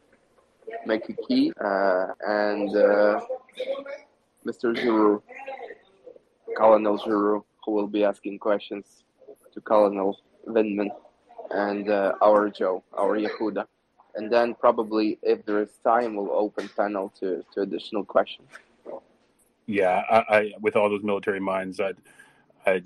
[0.86, 3.22] Mickey Key, uh, and uh,
[4.46, 5.22] mr zuru
[6.58, 9.04] colonel zuru who will be asking questions
[9.54, 10.90] to colonel Vindman
[11.52, 13.66] and uh, our joe our yehuda.
[14.16, 18.50] And then probably if there is time we'll open panel to, to additional questions
[19.68, 21.92] Yeah, I, I with all those military minds, I,
[22.66, 22.82] I, uh,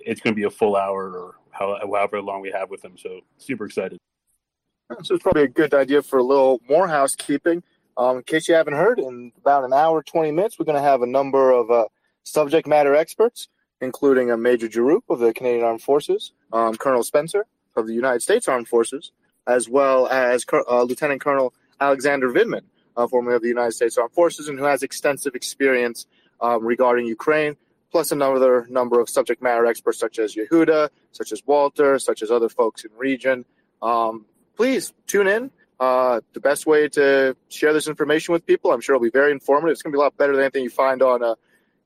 [0.00, 2.98] it's going to be a full hour or how, however long we have with them.
[2.98, 3.98] So super excited.
[5.02, 7.62] So it's probably a good idea for a little more housekeeping.
[7.96, 10.82] Um, in case you haven't heard, in about an hour, 20 minutes, we're going to
[10.82, 11.84] have a number of uh,
[12.24, 13.48] subject matter experts,
[13.80, 17.46] including a Major Jarup of the Canadian Armed Forces, um, Colonel Spencer
[17.76, 19.12] of the United States Armed Forces,
[19.46, 22.62] as well as uh, Lieutenant Colonel Alexander Vindman,
[22.96, 26.06] uh, formerly of the United States Armed Forces, and who has extensive experience
[26.40, 27.56] um, regarding Ukraine,
[27.90, 32.30] plus another number of subject matter experts such as Yehuda, such as Walter, such as
[32.30, 33.44] other folks in region.
[33.82, 34.26] Um,
[34.56, 35.50] please tune in.
[35.78, 39.32] Uh, the best way to share this information with people, I'm sure it'll be very
[39.32, 39.72] informative.
[39.72, 41.36] It's going to be a lot better than anything you find on a,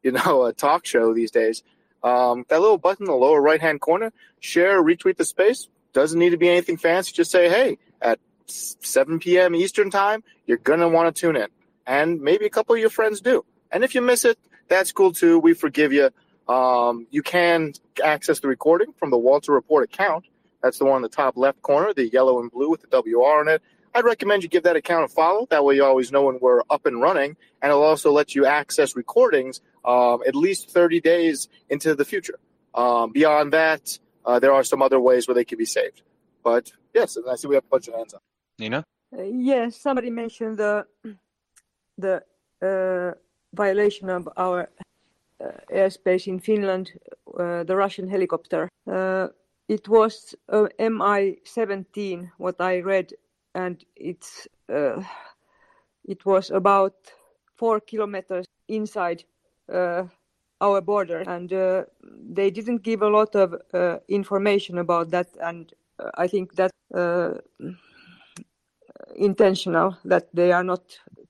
[0.03, 1.62] you know, a talk show these days.
[2.03, 5.69] Um, that little button in the lower right hand corner, share, retweet the space.
[5.93, 7.12] Doesn't need to be anything fancy.
[7.12, 9.54] Just say, hey, at 7 p.m.
[9.54, 11.48] Eastern time, you're going to want to tune in.
[11.87, 13.44] And maybe a couple of your friends do.
[13.70, 15.38] And if you miss it, that's cool too.
[15.38, 16.11] We forgive you.
[16.48, 20.26] Um, you can access the recording from the Walter Report account.
[20.62, 23.40] That's the one in the top left corner, the yellow and blue with the WR
[23.40, 23.62] on it.
[23.94, 25.46] I'd recommend you give that account a follow.
[25.50, 28.44] That way, you always know when we're up and running, and it'll also let you
[28.44, 32.38] access recordings um, at least 30 days into the future.
[32.74, 36.02] Um, beyond that, uh, there are some other ways where they can be saved.
[36.42, 38.22] But yes, I see we have a bunch of hands up.
[38.59, 38.85] Nina?
[39.17, 40.87] Uh, yes, somebody mentioned the
[41.99, 42.23] the
[42.62, 43.12] uh,
[43.55, 44.69] violation of our
[45.40, 46.93] uh, airspace in Finland,
[47.38, 48.69] uh, the Russian helicopter.
[48.87, 49.29] Uh,
[49.69, 53.12] it was uh, Mi-17, what I read,
[53.55, 54.49] and it's
[56.09, 56.95] it was about
[57.55, 59.25] four kilometers inside
[60.61, 61.51] our border, and
[62.35, 63.55] they didn't give a lot of
[64.09, 65.73] information about that, and
[66.19, 66.71] I think that.
[69.16, 70.83] Intentional that they are not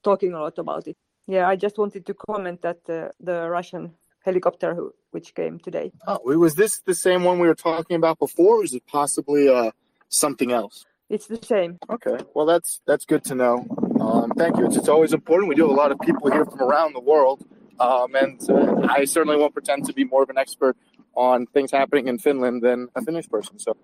[0.03, 0.97] talking a lot about it.
[1.27, 5.93] Yeah, I just wanted to comment that uh, the Russian helicopter who, which came today.
[6.07, 9.49] Oh, was this the same one we were talking about before, or is it possibly
[9.49, 9.71] uh,
[10.09, 10.87] something else?
[11.09, 11.79] It's the same.
[11.91, 13.67] Okay, well that's that's good to know.
[14.01, 14.67] Um, thank you.
[14.67, 15.49] It's, it's always important.
[15.49, 17.45] We do have a lot of people here from around the world,
[17.81, 20.77] um, and uh, I certainly won't pretend to be more of an expert
[21.15, 23.59] on things happening in Finland than a Finnish person.
[23.59, 23.77] So,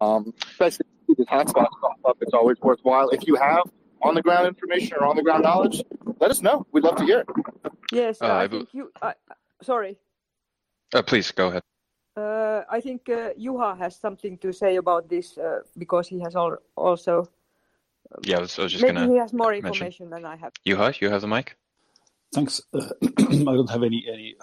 [0.00, 3.08] um, especially if these hotspots pop up, it's always worthwhile.
[3.10, 3.62] If you have
[4.02, 5.82] on the ground information or on the ground knowledge,
[6.20, 6.66] let us know.
[6.72, 7.26] We'd love to hear it.
[7.92, 8.90] Yes, Uh, I I think you.
[9.02, 9.14] I
[9.62, 9.96] sorry.
[10.94, 11.62] Uh, please go ahead.
[12.16, 16.34] Uh, I think uh, Juha has something to say about this uh, because he has
[16.34, 17.28] al- also.
[18.22, 19.66] Yeah, I was, I was just maybe gonna he has more mention.
[19.66, 20.52] information than I have.
[20.66, 21.56] Juha, you have the mic.
[22.32, 22.60] Thanks.
[22.72, 22.80] Uh,
[23.18, 24.36] I don't have any any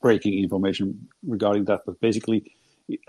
[0.00, 2.44] breaking information regarding that, but basically,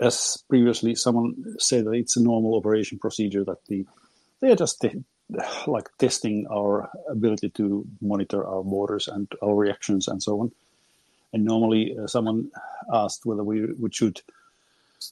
[0.00, 3.86] as previously someone said that it's a normal operation procedure that the
[4.40, 4.84] they are just
[5.66, 10.52] like testing our ability to monitor our borders and our reactions and so on.
[11.32, 12.50] And normally, uh, someone
[12.92, 14.20] asked whether we, we should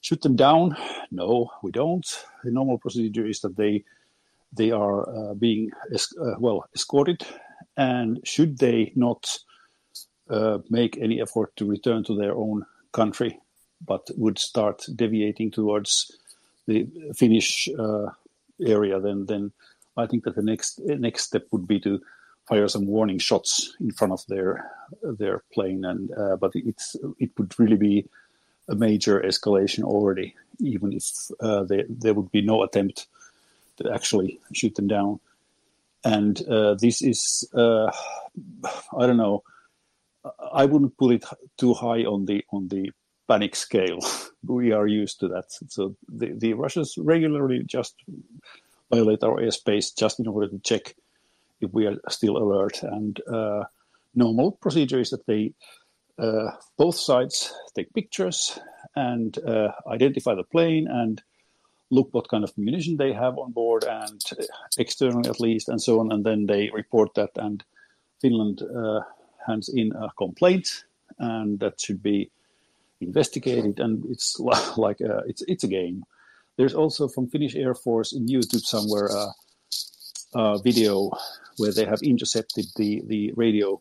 [0.00, 0.76] shoot them down.
[1.10, 2.06] No, we don't.
[2.42, 3.84] The normal procedure is that they
[4.52, 7.24] they are uh, being uh, well escorted,
[7.76, 9.38] and should they not
[10.30, 13.38] uh, make any effort to return to their own country,
[13.86, 16.12] but would start deviating towards
[16.66, 18.10] the Finnish uh,
[18.64, 19.52] area, then then
[19.96, 22.00] I think that the next next step would be to
[22.48, 24.70] fire some warning shots in front of their
[25.02, 28.08] their plane, and uh, but it's it would really be
[28.68, 31.04] a major escalation already, even if
[31.40, 33.06] uh, there there would be no attempt
[33.76, 35.20] to actually shoot them down.
[36.04, 37.90] And uh, this is uh,
[38.96, 39.42] I don't know.
[40.52, 41.24] I wouldn't put it
[41.56, 42.92] too high on the on the
[43.28, 43.98] panic scale.
[44.46, 45.52] we are used to that.
[45.68, 47.94] So the, the Russians regularly just
[48.90, 50.94] violate our airspace just in order to check
[51.60, 52.82] if we are still alert.
[52.82, 53.64] And uh,
[54.14, 55.52] normal procedure is that they
[56.18, 58.58] uh, both sides take pictures
[58.96, 61.22] and uh, identify the plane and
[61.90, 64.22] look what kind of munition they have on board and
[64.78, 66.10] externally at least and so on.
[66.12, 67.64] And then they report that and
[68.20, 69.00] Finland uh,
[69.46, 70.84] hands in a complaint
[71.18, 72.30] and that should be
[73.00, 73.80] investigated.
[73.80, 74.38] And it's
[74.76, 76.04] like a, it's it's a game.
[76.56, 81.10] There's also from Finnish Air Force in YouTube somewhere a, a video
[81.56, 83.80] where they have intercepted the the radio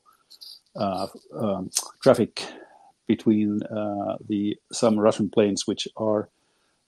[0.75, 1.71] uh, um,
[2.03, 2.43] traffic
[3.08, 6.30] between uh, the some Russian planes which are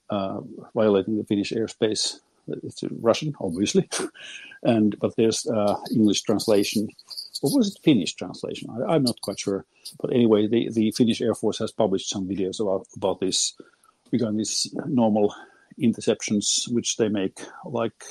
[0.09, 0.41] uh,
[0.75, 2.19] violating the Finnish airspace.
[2.47, 3.89] It's Russian, obviously,
[4.63, 6.89] and but there's uh, English translation.
[7.41, 7.81] What was it?
[7.83, 8.69] Finnish translation?
[8.87, 9.65] I, am not quite sure.
[9.99, 13.55] But anyway, the, the Finnish Air Force has published some videos about about this
[14.11, 15.33] regarding these normal
[15.81, 18.03] interceptions, which they make like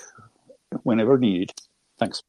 [0.82, 1.52] whenever needed.
[1.98, 2.22] Thanks.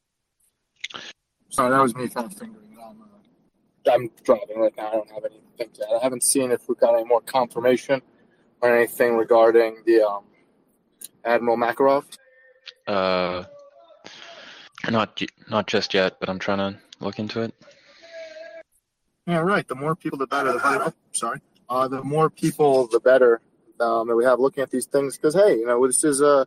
[1.50, 2.76] Sorry, that was me kind of fingering.
[2.82, 4.88] I'm, uh, I'm driving right now.
[4.88, 5.96] I don't have anything to add.
[6.00, 8.02] I haven't seen if we've got any more confirmation
[8.60, 10.24] or anything regarding the um,
[11.24, 12.04] Admiral Makarov.
[12.86, 13.44] Uh,
[14.90, 17.54] not not just yet, but I'm trying to look into it.
[19.26, 19.66] Yeah, right.
[19.66, 20.52] The more people, the better.
[20.52, 20.84] The better.
[20.86, 21.40] Oh, sorry.
[21.68, 23.40] Uh, the more people, the better
[23.80, 25.16] um, that we have looking at these things.
[25.16, 26.46] Because hey, you know, this is a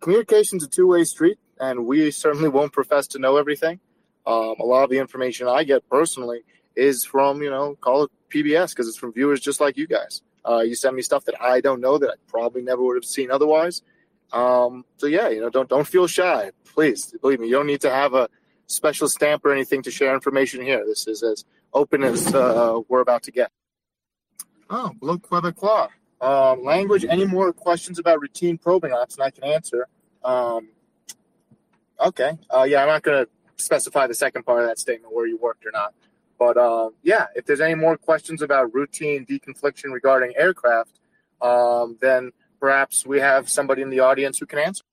[0.00, 3.80] communication's a two-way street, and we certainly won't profess to know everything.
[4.26, 6.42] Um, a lot of the information I get personally
[6.76, 10.22] is from you know call it PBS because it's from viewers just like you guys.
[10.46, 13.04] Uh, you send me stuff that I don't know that I probably never would have
[13.04, 13.82] seen otherwise.
[14.32, 16.50] Um, so yeah, you know, don't don't feel shy.
[16.74, 18.28] Please believe me, you don't need to have a
[18.68, 20.84] special stamp or anything to share information here.
[20.86, 23.50] This is as open as uh, we're about to get.
[24.70, 25.88] Oh, Blue Quebecois.
[26.20, 29.86] Um, language, any more questions about routine probing ops, and I can answer.
[30.24, 30.68] Um,
[32.00, 32.38] okay.
[32.54, 35.36] Uh, yeah, I'm not going to specify the second part of that statement where you
[35.36, 35.94] worked or not.
[36.38, 41.00] But uh, yeah, if there's any more questions about routine deconfliction regarding aircraft,
[41.40, 44.84] um, then perhaps we have somebody in the audience who can answer.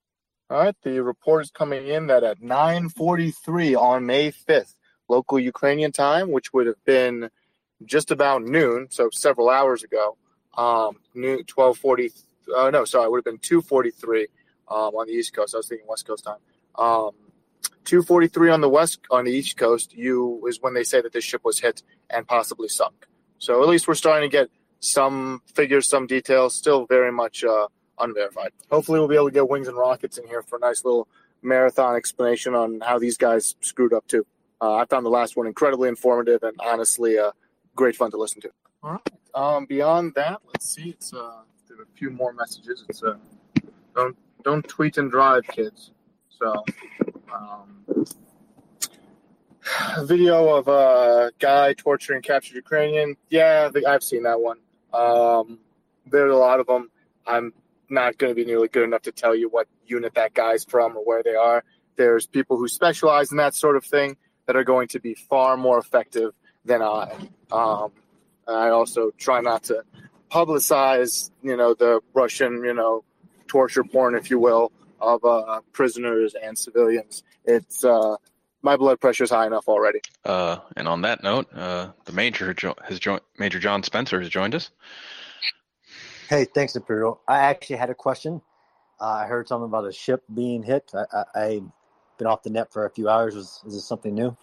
[0.47, 4.75] All right, the report is coming in that at 9:43 on May 5th,
[5.10, 7.31] local Ukrainian time, which would have been
[7.84, 10.17] just about noon, so several hours ago.
[10.55, 12.12] Um, noon, 12:40.
[12.55, 14.27] Uh, no, sorry, it would have been 2:43
[14.67, 15.55] um, on the East Coast.
[15.55, 16.38] I was thinking West Coast time.
[16.75, 17.13] Um,
[17.86, 19.95] 2:43 on the west on the East Coast.
[19.95, 21.81] You is when they say that this ship was hit
[22.12, 23.08] and possibly sunk.
[23.39, 26.53] So at least we're starting to get some figures, some details.
[26.53, 27.67] Still very much uh,
[27.99, 28.51] unverified.
[28.71, 31.08] Hopefully, we'll be able to get wings and rockets in here for a nice little
[31.41, 34.25] marathon explanation on how these guys screwed up too.
[34.62, 37.31] Uh, I found the last one incredibly informative and honestly uh,
[37.75, 38.49] great fun to listen to.
[38.84, 39.10] All right.
[39.34, 40.89] Um, beyond that, let's see.
[40.89, 42.86] It's uh, there are a few more messages.
[42.88, 43.15] It's uh,
[43.95, 45.91] don't don't tweet and drive, kids.
[46.29, 46.63] So,
[47.34, 48.05] um,
[50.05, 53.17] video of a guy torturing captured Ukrainian.
[53.29, 54.60] Yeah, I've seen that one.
[54.93, 55.59] Um,
[56.05, 56.91] there's a lot of them.
[57.28, 57.53] I'm
[57.89, 60.97] not going to be nearly good enough to tell you what unit that guy's from
[60.97, 61.63] or where they are.
[61.95, 65.57] There's people who specialize in that sort of thing that are going to be far
[65.57, 66.33] more effective
[66.65, 67.15] than I.
[67.51, 67.91] Um,
[68.47, 69.83] I also try not to
[70.31, 73.03] publicize, you know, the Russian, you know,
[73.47, 77.23] torture porn, if you will, of uh, prisoners and civilians.
[77.45, 78.15] It's uh,
[78.61, 80.01] my blood pressure is high enough already.
[80.25, 83.21] Uh, and on that note, uh, the major jo- has joined.
[83.38, 84.71] Major John Spencer has joined us.
[86.30, 87.19] Hey, thanks, Imperius.
[87.28, 88.41] I actually had a question.
[88.99, 90.91] Uh, I heard something about a ship being hit.
[90.93, 91.61] I, I,
[92.17, 93.36] been off the net for a few hours.
[93.36, 94.36] Was is this something new?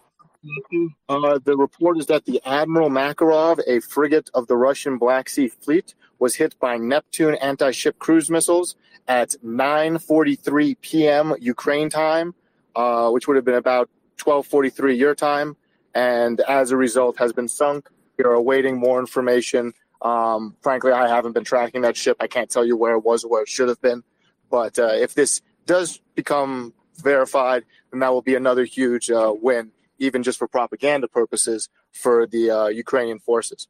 [1.09, 5.47] Uh, the report is that the Admiral Makarov, a frigate of the Russian Black Sea
[5.47, 8.75] Fleet, was hit by Neptune anti-ship cruise missiles
[9.07, 11.33] at 9:43 p.m.
[11.39, 12.35] Ukraine time,
[12.75, 15.57] uh, which would have been about 12:43 your time,
[15.95, 17.89] and as a result has been sunk.
[18.17, 19.73] We are awaiting more information.
[20.03, 22.17] Um, frankly, I haven't been tracking that ship.
[22.19, 24.03] I can't tell you where it was or where it should have been.
[24.51, 29.71] But uh, if this does become verified, then that will be another huge uh, win,
[29.97, 33.67] even just for propaganda purposes for the uh, Ukrainian forces.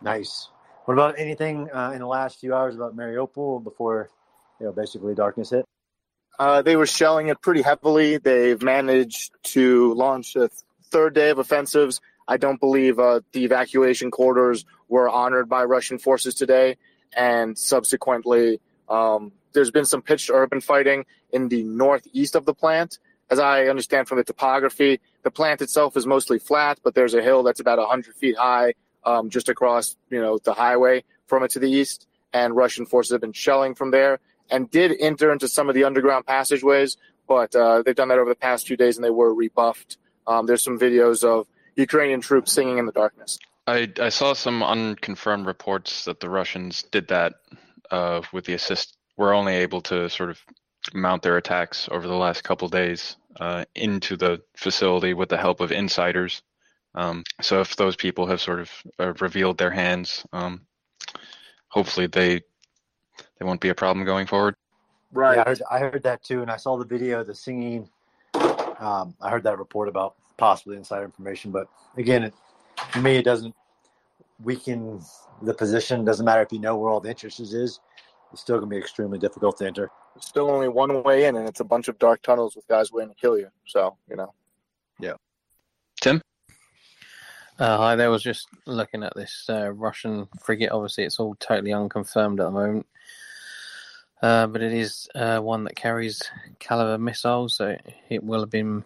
[0.00, 0.48] Nice.
[0.84, 4.10] What about anything uh, in the last few hours about Mariupol before,
[4.60, 5.64] you know, basically darkness hit?
[6.38, 8.18] Uh, they were shelling it pretty heavily.
[8.18, 10.48] They've managed to launch a
[10.90, 12.00] third day of offensives.
[12.26, 16.76] I don't believe uh, the evacuation corridors were honored by Russian forces today,
[17.16, 22.98] and subsequently, um, there's been some pitched urban fighting in the northeast of the plant.
[23.30, 27.22] As I understand from the topography, the plant itself is mostly flat, but there's a
[27.22, 31.50] hill that's about 100 feet high um, just across, you know, the highway from it
[31.52, 32.06] to the east.
[32.32, 34.18] And Russian forces have been shelling from there
[34.50, 36.96] and did enter into some of the underground passageways,
[37.26, 39.98] but uh, they've done that over the past few days and they were rebuffed.
[40.26, 41.46] Um, there's some videos of
[41.76, 43.38] Ukrainian troops singing in the darkness.
[43.66, 47.34] I, I saw some unconfirmed reports that the Russians did that
[47.90, 48.96] uh, with the assist.
[49.16, 50.40] Were only able to sort of
[50.92, 55.60] mount their attacks over the last couple days uh, into the facility with the help
[55.60, 56.42] of insiders.
[56.96, 60.62] Um, so if those people have sort of uh, revealed their hands, um,
[61.68, 62.42] hopefully they
[63.38, 64.56] they won't be a problem going forward.
[65.12, 65.36] Right.
[65.36, 67.88] Yeah, I heard, I heard that too, and I saw the video, the singing.
[68.80, 72.34] Um, I heard that report about possibly insider information, but again, it,
[72.92, 73.54] to me, it doesn't
[74.42, 75.00] weaken
[75.42, 76.04] the position.
[76.04, 77.80] Doesn't matter if you know where all the interest is.
[78.32, 79.90] It's still going to be extremely difficult to enter.
[80.14, 82.92] There's still only one way in, and it's a bunch of dark tunnels with guys
[82.92, 83.48] waiting to kill you.
[83.66, 84.32] So, you know.
[84.98, 85.14] Yeah.
[86.00, 86.20] Tim?
[87.58, 88.10] Uh, hi there.
[88.10, 90.72] was just looking at this uh, Russian frigate.
[90.72, 92.86] Obviously, it's all totally unconfirmed at the moment.
[94.20, 96.22] Uh, but it is uh, one that carries
[96.58, 97.76] Kalibr missiles, so
[98.08, 98.82] it will have been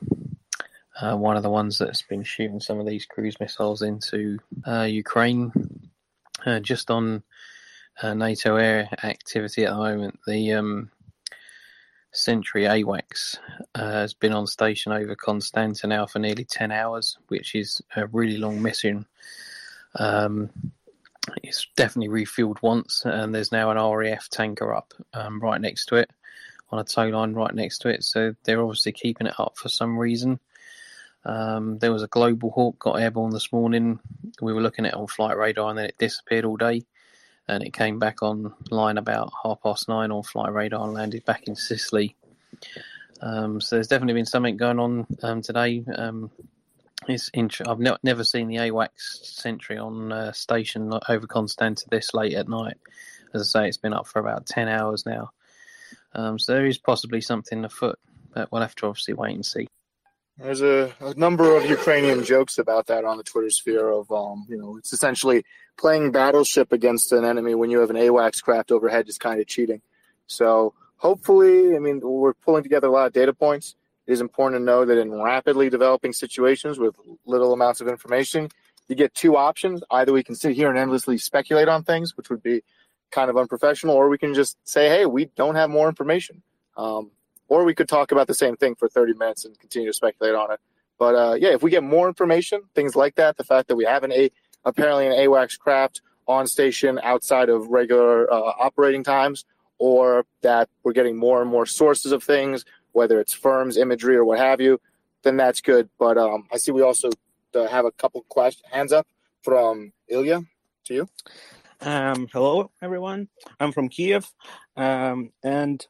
[1.01, 4.83] uh, one of the ones that's been shooting some of these cruise missiles into uh,
[4.83, 5.53] Ukraine.
[6.63, 7.23] just on
[8.03, 10.19] uh, NATO air activity at the moment.
[10.27, 10.91] The um,
[12.13, 13.39] Sentry AWACS
[13.75, 18.39] uh, has been on station over Constantinople for nearly 10 hours, which is a really
[18.39, 19.07] long mission.
[19.97, 20.51] Um,
[21.43, 25.97] it's definitely refueled once, and there's now an RAF tanker up um, right next to
[25.97, 26.11] it,
[26.71, 28.05] on a tow line right next to it.
[28.05, 30.41] So they're obviously keeping it up for some reason.
[31.25, 34.01] Um, there was a Global Hawk got airborne this morning.
[34.41, 36.85] We were looking at it on flight radar, and then it disappeared all day
[37.49, 41.49] and it came back online about half past nine on flight radar and landed back
[41.49, 42.15] in Sicily.
[43.21, 45.83] Um, so there's definitely been something going on um, today.
[45.97, 46.31] Um,
[47.09, 52.13] it's int- I've ne- never seen the AWACS sentry on uh, station over Constanta this
[52.13, 52.77] late at night.
[53.33, 55.33] As I say, it's been up for about 10 hours now.
[56.15, 57.99] Um, so there is possibly something afoot,
[58.35, 59.69] but we'll have to obviously wait and see.
[60.39, 64.47] There's a, a, number of Ukrainian jokes about that on the Twitter sphere of, um,
[64.49, 65.45] you know, it's essentially
[65.77, 69.49] playing battleship against an enemy when you have an AWACS craft overhead is kind of
[69.49, 69.83] cheating.
[70.29, 73.75] So hopefully, I mean, we're pulling together a lot of data points.
[74.07, 76.95] It is important to know that in rapidly developing situations with
[77.27, 78.49] little amounts of information,
[78.87, 79.83] you get two options.
[79.91, 82.63] Either we can sit here and endlessly speculate on things, which would be
[83.11, 86.43] kind of unprofessional, or we can just say, hey, we don't have more information.
[86.77, 87.11] Um,
[87.49, 90.35] or we could talk about the same thing for 30 minutes and continue to speculate
[90.35, 90.61] on it.
[90.99, 93.85] But uh, yeah, if we get more information, things like that, the fact that we
[93.85, 94.31] have an a
[94.65, 99.45] apparently an AWACS craft on station outside of regular uh, operating times,
[99.79, 104.25] or that we're getting more and more sources of things, whether it's firms, imagery, or
[104.25, 104.81] what have you,
[105.23, 105.89] then that's good.
[105.99, 107.11] But um, I see we also
[107.55, 109.07] uh, have a couple questions, hands up
[109.43, 110.43] from Ilya
[110.87, 111.09] to you.
[111.81, 113.29] Um, hello, everyone.
[113.61, 114.29] I'm from Kiev,
[114.77, 115.87] um, and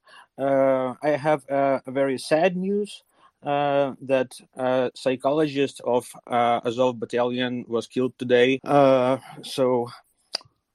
[0.47, 3.03] I have a very sad news
[3.43, 8.61] uh, that a psychologist of uh, Azov Battalion was killed today.
[8.65, 9.89] Uh, so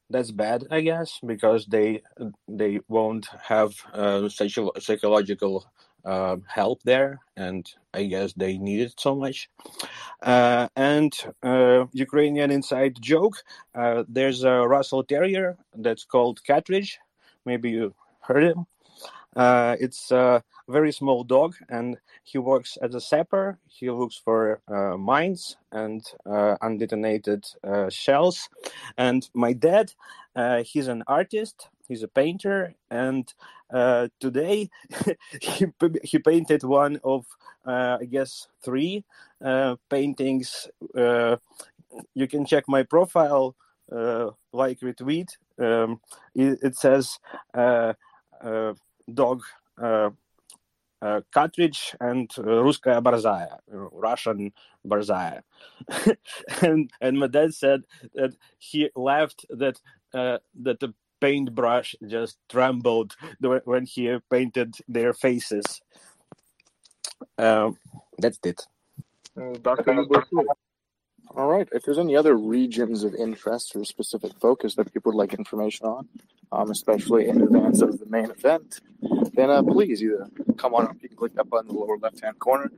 [0.09, 2.01] that's bad, I guess, because they
[2.47, 5.65] they won't have uh, psychological
[6.05, 9.49] uh, help there, and I guess they need it so much.
[10.21, 13.35] Uh, and uh, Ukrainian inside joke:
[13.75, 16.97] uh, there's a Russell Terrier that's called Catridge.
[17.45, 18.65] Maybe you heard him.
[19.35, 23.57] Uh, it's a very small dog, and he works as a sapper.
[23.67, 28.49] He looks for uh, mines and uh, undetonated uh, shells.
[28.97, 29.93] And my dad,
[30.35, 33.31] uh, he's an artist, he's a painter, and
[33.73, 34.69] uh, today
[35.41, 35.65] he
[36.03, 37.25] he painted one of
[37.65, 39.03] uh, I guess three
[39.43, 40.67] uh, paintings.
[40.95, 41.37] Uh,
[42.13, 43.55] you can check my profile,
[43.91, 45.29] uh, like retweet.
[45.59, 46.01] Um,
[46.35, 47.19] it, it says
[47.53, 47.93] uh,
[48.41, 48.73] uh,
[49.11, 49.41] dog.
[49.81, 50.11] Uh,
[51.03, 54.53] uh, cartridge and uh, Ruskaya Barzaya, Russian
[54.87, 55.41] Barzaya.
[56.61, 57.81] and and my dad said
[58.15, 59.81] that he laughed that
[60.13, 63.15] uh, that the paintbrush just trembled
[63.65, 65.81] when he painted their faces.
[67.37, 67.77] Um,
[68.17, 68.61] that's it.
[69.37, 70.53] Uh.
[71.35, 71.67] All right.
[71.71, 75.87] If there's any other regions of interest or specific focus that people would like information
[75.87, 76.07] on,
[76.51, 78.79] um, especially in advance of the main event,
[79.33, 80.27] then uh, please either
[80.57, 80.95] come on up.
[81.01, 82.71] You can click that button in the lower left-hand corner.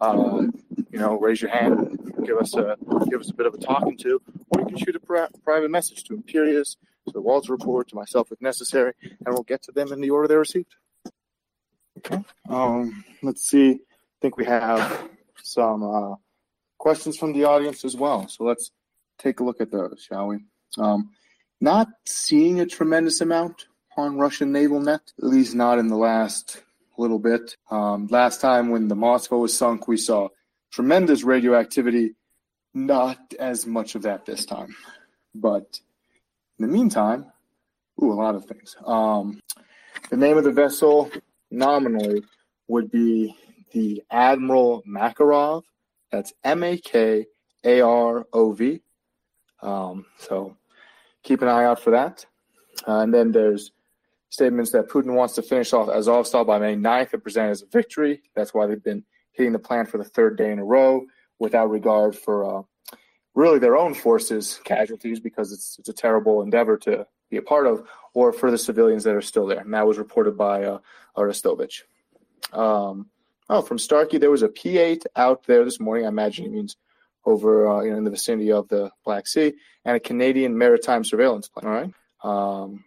[0.00, 0.44] Uh,
[0.90, 2.76] you know, raise your hand, give us a
[3.10, 5.70] give us a bit of a talking to, or you can shoot a pri- private
[5.70, 9.72] message to Imperius, to the Walter Report, to myself if necessary, and we'll get to
[9.72, 10.76] them in the order they're received.
[11.98, 12.22] Okay.
[12.48, 13.72] Um, let's see.
[13.72, 15.10] I think we have
[15.42, 15.82] some.
[15.82, 16.14] Uh,
[16.88, 18.26] questions from the audience as well.
[18.28, 18.70] So let's
[19.18, 20.38] take a look at those, shall we?
[20.78, 21.10] Um,
[21.60, 23.66] not seeing a tremendous amount
[23.98, 26.62] on Russian naval net, at least not in the last
[26.96, 27.56] little bit.
[27.70, 30.28] Um, last time when the Moscow was sunk, we saw
[30.72, 32.14] tremendous radioactivity.
[32.72, 34.74] Not as much of that this time,
[35.34, 35.80] but
[36.58, 37.26] in the meantime,
[38.02, 38.76] ooh, a lot of things.
[38.86, 39.40] Um,
[40.08, 41.10] the name of the vessel
[41.50, 42.22] nominally
[42.66, 43.36] would be
[43.72, 45.64] the Admiral Makarov.
[46.10, 47.26] That's M A K
[47.64, 48.80] A R O V.
[49.62, 50.56] Um, so
[51.22, 52.24] keep an eye out for that.
[52.86, 53.72] Uh, and then there's
[54.30, 57.66] statements that Putin wants to finish off Azovstal by May 9th and present as a
[57.66, 58.22] victory.
[58.34, 61.06] That's why they've been hitting the plan for the third day in a row
[61.38, 62.62] without regard for uh,
[63.34, 67.66] really their own forces' casualties because it's, it's a terrible endeavor to be a part
[67.66, 69.60] of, or for the civilians that are still there.
[69.60, 70.78] And that was reported by uh.
[72.52, 73.06] Um,
[73.50, 76.04] Oh, from Starkey, there was a P8 out there this morning.
[76.04, 76.76] I imagine it means
[77.24, 81.04] over uh, you know, in the vicinity of the Black Sea, and a Canadian maritime
[81.04, 81.66] surveillance plane.
[81.66, 81.92] All right.
[82.22, 82.84] Um,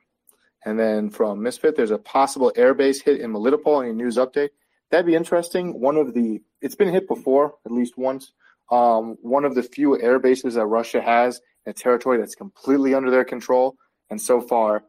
[0.66, 3.84] and then from Misfit, there's a possible airbase hit in Melitopol.
[3.84, 4.49] Any news update?
[4.91, 5.80] That'd be interesting.
[5.80, 8.32] One of the it's been hit before, at least once.
[8.72, 12.93] Um, one of the few air bases that Russia has in a territory that's completely
[12.93, 13.76] under their control,
[14.09, 14.84] and so far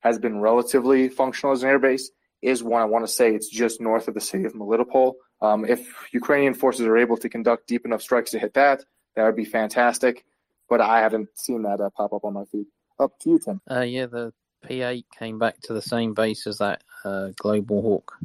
[0.00, 2.04] has been relatively functional as an airbase
[2.44, 5.14] is one I want to say it's just north of the city of Melitopol.
[5.40, 8.84] Um, if Ukrainian forces are able to conduct deep enough strikes to hit that,
[9.16, 10.24] that would be fantastic.
[10.68, 12.66] But I haven't seen that uh, pop up on my feed.
[12.98, 13.60] Up to you, Tim.
[13.70, 14.32] Uh, yeah, the
[14.66, 18.16] P8 came back to the same base as that uh, Global Hawk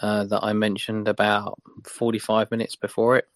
[0.00, 3.28] uh, that I mentioned about 45 minutes before it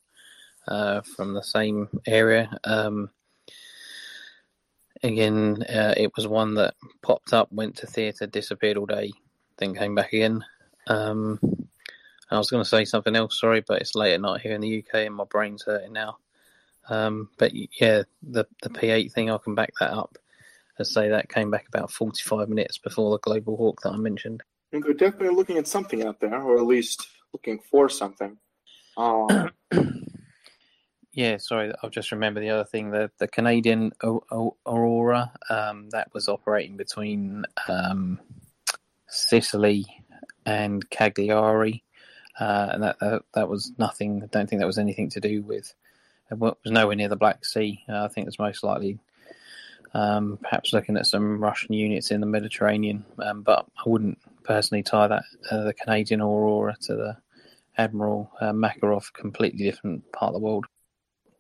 [0.68, 2.50] uh, from the same area.
[2.64, 3.10] Um,
[5.02, 9.12] again, uh, it was one that popped up, went to theatre, disappeared all day,
[9.61, 10.44] then came back again.
[10.88, 11.38] Um,
[12.30, 14.61] I was going to say something else, sorry, but it's late at night here in
[14.61, 16.18] the UK and my brain's hurting now.
[16.88, 20.16] Um, but yeah, the the P8 thing, I can back that up.
[20.78, 24.42] and say that came back about 45 minutes before the Global Hawk that I mentioned.
[24.72, 28.36] And they're definitely looking at something out there, or at least looking for something.
[28.96, 29.50] Um,
[31.12, 32.90] yeah, sorry, I've just remembered the other thing.
[32.90, 38.20] The the Canadian o- o- Aurora um, that was operating between um,
[39.11, 39.86] Sicily
[40.46, 41.84] and Cagliari,
[42.38, 44.22] uh, and that, that, that was nothing.
[44.22, 45.74] I don't think that was anything to do with.
[46.30, 47.84] It was nowhere near the Black Sea.
[47.88, 48.98] Uh, I think it's most likely
[49.94, 54.82] um, perhaps looking at some Russian units in the Mediterranean, um, but I wouldn't personally
[54.82, 57.16] tie that uh, the Canadian Aurora to the
[57.76, 60.66] Admiral uh, Makarov, completely different part of the world.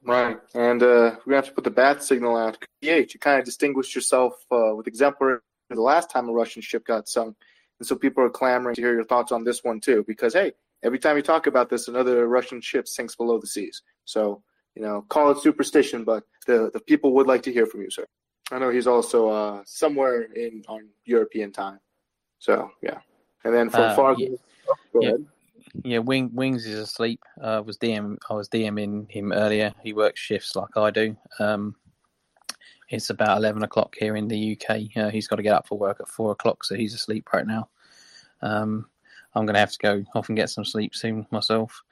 [0.02, 2.58] Right, and uh, we have to put the bat signal out.
[2.82, 6.84] PH, you kind of distinguished yourself uh, with exemplary the last time a Russian ship
[6.84, 7.36] got sunk.
[7.80, 10.52] And so people are clamoring to hear your thoughts on this one too, because hey,
[10.82, 13.82] every time you talk about this, another Russian ship sinks below the seas.
[14.04, 14.42] So
[14.76, 17.90] you know, call it superstition, but the the people would like to hear from you,
[17.90, 18.06] sir.
[18.52, 21.80] I know he's also uh, somewhere in on European time.
[22.38, 22.98] So yeah,
[23.44, 24.14] and then from Uh, far.
[24.18, 24.28] yeah.
[24.68, 25.08] Oh, go Yeah.
[25.08, 25.26] ahead.
[25.84, 27.20] Yeah, Wing, Wings is asleep.
[27.40, 28.16] Uh, I was DM.
[28.28, 29.72] I was DMing him earlier.
[29.82, 31.16] He works shifts like I do.
[31.38, 31.76] Um,
[32.90, 34.96] it's about eleven o'clock here in the UK.
[34.96, 37.46] Uh, he's got to get up for work at four o'clock, so he's asleep right
[37.46, 37.68] now.
[38.42, 38.86] Um,
[39.34, 41.82] I'm going to have to go off and get some sleep soon myself.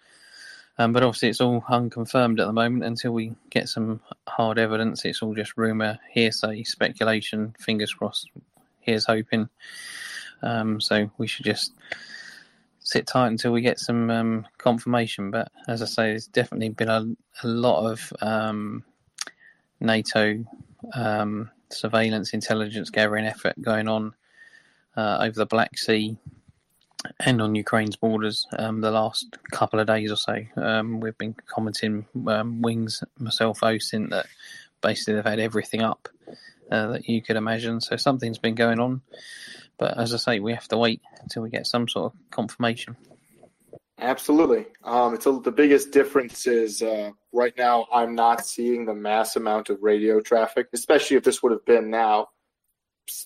[0.79, 5.05] Um, but obviously, it's all unconfirmed at the moment until we get some hard evidence.
[5.05, 7.55] It's all just rumor, hearsay, speculation.
[7.59, 8.31] Fingers crossed.
[8.81, 9.49] Here's hoping.
[10.43, 11.73] Um, so we should just
[12.79, 15.33] sit tight until we get some um, confirmation.
[15.33, 17.07] But as I say, there's definitely been a,
[17.43, 18.85] a lot of um,
[19.81, 20.45] NATO
[20.95, 24.14] um, surveillance intelligence gathering effort going on
[24.97, 26.16] uh, over the Black Sea
[27.20, 30.36] and on Ukraine's borders um, the last couple of days or so.
[30.57, 34.26] Um, we've been commenting, um, Wings, myself, OSINT, that
[34.80, 36.09] basically they've had everything up
[36.70, 37.80] uh, that you could imagine.
[37.80, 39.03] So something's been going on.
[39.78, 42.97] But as I say, we have to wait until we get some sort of confirmation.
[44.01, 44.66] Absolutely.
[44.84, 49.37] Um, it's a, the biggest difference is uh, right now I'm not seeing the mass
[49.37, 52.29] amount of radio traffic, especially if this would have been now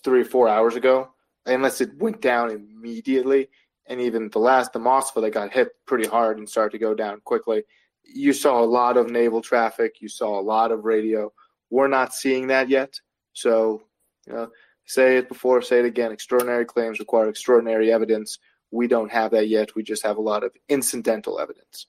[0.05, 1.11] three or four hours ago,
[1.46, 3.48] unless it went down immediately.
[3.86, 6.94] And even the last, the Moskva, that got hit pretty hard and started to go
[6.94, 7.64] down quickly.
[8.05, 9.96] You saw a lot of naval traffic.
[10.00, 11.32] You saw a lot of radio.
[11.70, 12.94] We're not seeing that yet.
[13.32, 13.82] So,
[14.26, 14.50] you know,
[14.84, 16.12] say it before, say it again.
[16.12, 18.38] Extraordinary claims require extraordinary evidence
[18.72, 19.76] we don't have that yet.
[19.76, 21.86] We just have a lot of incidental evidence.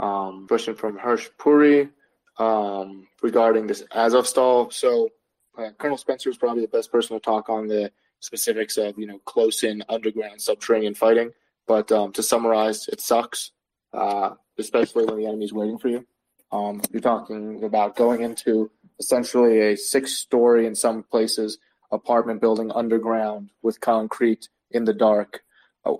[0.00, 1.90] Um, question from Hirsch Puri
[2.38, 4.72] um, regarding this Azovstal.
[4.72, 5.10] So
[5.58, 9.06] uh, Colonel Spencer is probably the best person to talk on the specifics of you
[9.06, 11.32] know close in underground subterranean fighting.
[11.66, 13.52] But um, to summarize, it sucks,
[13.92, 16.06] uh, especially when the enemy's waiting for you.
[16.50, 21.58] Um, you're talking about going into essentially a six-story, in some places,
[21.92, 25.42] apartment building underground with concrete in the dark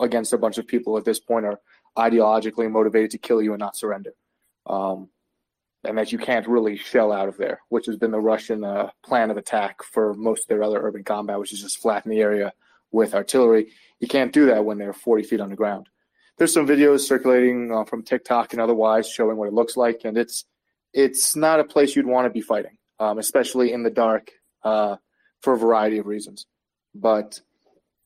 [0.00, 1.60] against a bunch of people at this point are
[1.96, 4.14] ideologically motivated to kill you and not surrender.
[4.66, 5.08] Um,
[5.84, 8.90] and that you can't really shell out of there, which has been the Russian uh,
[9.02, 12.20] plan of attack for most of their other urban combat, which is just flatten the
[12.20, 12.52] area
[12.92, 13.72] with artillery.
[13.98, 15.88] You can't do that when they're 40 feet underground.
[16.36, 20.16] There's some videos circulating uh, from TikTok and otherwise showing what it looks like, and
[20.16, 20.44] it's
[20.92, 24.30] it's not a place you'd want to be fighting, um, especially in the dark,
[24.64, 24.96] uh,
[25.40, 26.46] for a variety of reasons.
[26.94, 27.40] But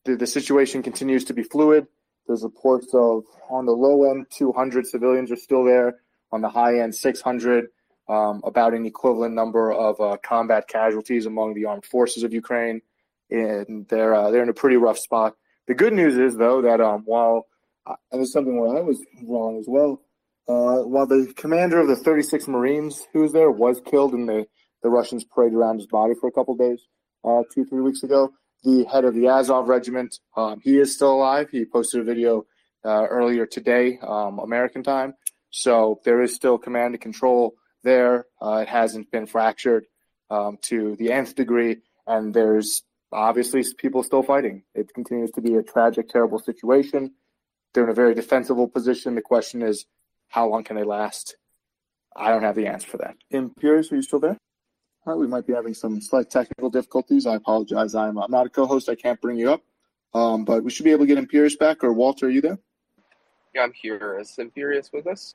[0.04, 1.86] the, the situation continues to be fluid.
[2.26, 6.00] There's reports of on the low end, 200 civilians are still there.
[6.32, 7.68] On the high end, 600.
[8.06, 12.82] Um, about an equivalent number of uh, combat casualties among the armed forces of Ukraine,
[13.30, 15.36] and they're uh, they're in a pretty rough spot.
[15.68, 17.46] The good news is though that um, while
[17.86, 20.02] uh, and there's something where I was wrong as well.
[20.46, 24.46] Uh, while the commander of the 36 Marines who was there was killed, and the
[24.82, 26.82] the Russians paraded around his body for a couple days,
[27.24, 28.34] uh, two three weeks ago
[28.64, 30.18] the head of the Azov regiment.
[30.36, 31.50] Um, he is still alive.
[31.50, 32.46] He posted a video
[32.84, 35.14] uh, earlier today, um, American time.
[35.50, 38.26] So there is still command and control there.
[38.42, 39.86] Uh, it hasn't been fractured
[40.30, 44.64] um, to the nth degree, and there's obviously people still fighting.
[44.74, 47.12] It continues to be a tragic, terrible situation.
[47.72, 49.14] They're in a very defensible position.
[49.14, 49.86] The question is,
[50.28, 51.36] how long can they last?
[52.16, 53.16] I don't have the answer for that.
[53.32, 54.38] Imperius, are you still there?
[55.06, 57.26] All right, we might be having some slight technical difficulties.
[57.26, 57.94] I apologize.
[57.94, 58.88] I'm, I'm not a co-host.
[58.88, 59.62] I can't bring you up,
[60.14, 61.84] um, but we should be able to get Imperius back.
[61.84, 62.58] Or Walter, are you there?
[63.54, 64.18] Yeah, I'm here.
[64.18, 65.34] Is Imperius with us?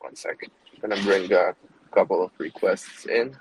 [0.00, 0.50] One second.
[0.82, 1.54] I'm gonna bring a
[1.90, 3.34] couple of requests in.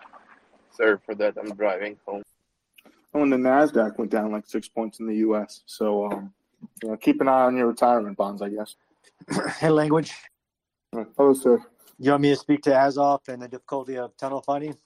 [0.71, 1.35] Sorry for that.
[1.37, 2.23] I'm driving home.
[3.13, 5.63] Oh, and the Nasdaq went down like six points in the U.S.
[5.65, 6.33] So um,
[6.81, 8.75] you know, keep an eye on your retirement bonds, I guess.
[9.59, 10.13] hey, language.
[10.93, 11.61] Hello, sir.
[11.99, 14.77] You want me to speak to Azov and the difficulty of tunnel fighting?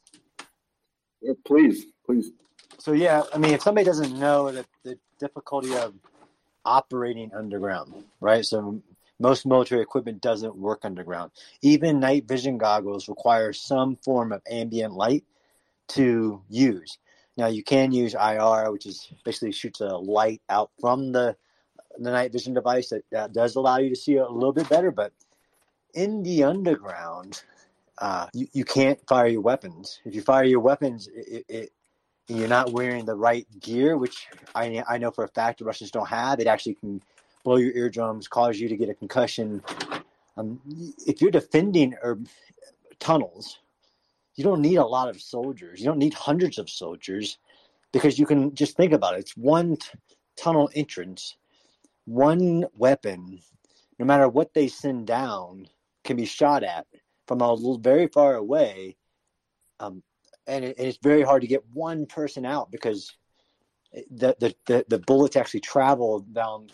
[1.21, 2.31] Yeah, please, please.
[2.79, 5.93] So yeah, I mean, if somebody doesn't know that the difficulty of
[6.65, 8.45] operating underground, right?
[8.45, 8.81] So
[9.19, 11.31] most military equipment doesn't work underground.
[11.61, 15.23] Even night vision goggles require some form of ambient light
[15.89, 16.97] to use.
[17.37, 21.35] Now you can use IR, which is basically shoots a light out from the
[21.99, 24.91] the night vision device that, that does allow you to see a little bit better.
[24.91, 25.11] But
[25.93, 27.43] in the underground,
[28.01, 30.01] uh, you, you can't fire your weapons.
[30.05, 31.69] If you fire your weapons, it, it,
[32.27, 35.91] you're not wearing the right gear, which I, I know for a fact the Russians
[35.91, 36.39] don't have.
[36.39, 37.01] It actually can
[37.43, 39.63] blow your eardrums, cause you to get a concussion.
[40.35, 40.59] Um,
[41.05, 42.19] if you're defending or
[42.99, 43.59] tunnels,
[44.35, 45.79] you don't need a lot of soldiers.
[45.79, 47.37] You don't need hundreds of soldiers
[47.91, 49.19] because you can just think about it.
[49.19, 49.89] It's one t-
[50.37, 51.35] tunnel entrance,
[52.05, 53.39] one weapon,
[53.99, 55.67] no matter what they send down,
[56.03, 56.87] can be shot at
[57.31, 58.97] from a little, very far away,
[59.79, 60.03] um,
[60.47, 63.15] and, it, and, it's very hard to get one person out because
[63.93, 66.67] the the, the, the bullets actually travel down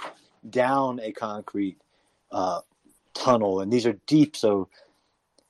[0.50, 1.78] down a concrete
[2.32, 2.62] uh,
[3.14, 4.36] tunnel, and these are deep.
[4.36, 4.68] So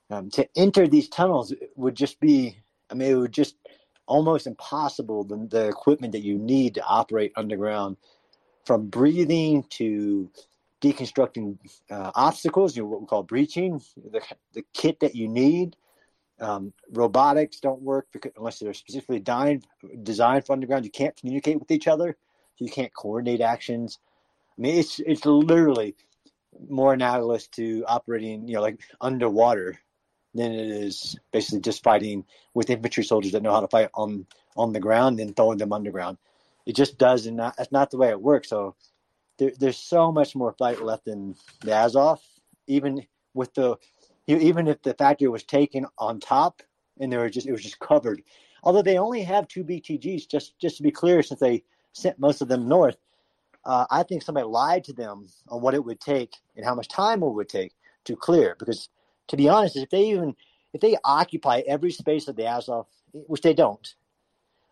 [0.09, 2.57] um, to enter these tunnels would just be,
[2.91, 3.55] I mean, it would just
[4.07, 5.23] almost impossible.
[5.23, 7.95] The, the equipment that you need to operate underground,
[8.65, 10.29] from breathing to
[10.81, 11.57] deconstructing
[11.89, 14.21] uh, obstacles, you know, what we call breaching, the,
[14.53, 15.75] the kit that you need.
[16.39, 19.65] Um, robotics don't work because, unless they're specifically designed,
[20.03, 20.85] designed for underground.
[20.85, 22.15] You can't communicate with each other.
[22.59, 23.97] You can't coordinate actions.
[24.57, 25.95] I mean, it's it's literally
[26.69, 29.79] more analogous to operating, you know, like underwater
[30.33, 34.25] than it is basically just fighting with infantry soldiers that know how to fight on
[34.55, 36.17] on the ground and throwing them underground.
[36.65, 37.55] it just does not.
[37.57, 38.49] That's not the way it works.
[38.49, 38.75] So
[39.37, 42.21] there, there's so much more fight left in the Azov,
[42.67, 43.77] even with the
[44.27, 46.61] even if the factory was taken on top
[46.99, 48.21] and there were just it was just covered.
[48.63, 51.63] Although they only have two BTGs, just just to be clear, since they
[51.93, 52.97] sent most of them north,
[53.65, 56.87] uh, I think somebody lied to them on what it would take and how much
[56.87, 57.73] time it would take
[58.05, 58.55] to clear.
[58.57, 58.89] Because
[59.27, 60.35] to be honest, if they even
[60.73, 63.95] if they occupy every space of the Azov, which they don't,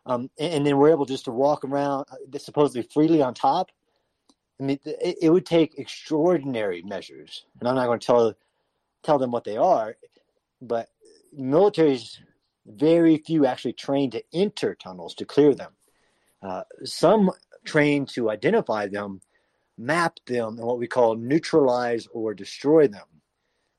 [0.05, 3.71] um, and, and, then we're able just to walk around uh, supposedly freely on top,
[4.59, 8.33] I mean, it, it, would take extraordinary measures, and I'm not going to tell
[9.03, 9.97] tell them what they are,
[10.61, 10.87] but
[11.33, 12.19] military's
[12.65, 15.73] very few actually trained to enter tunnels to clear them.
[16.41, 17.31] Uh, some
[17.65, 19.21] trained to identify them,
[19.77, 23.05] map them, and what we call neutralize or destroy them.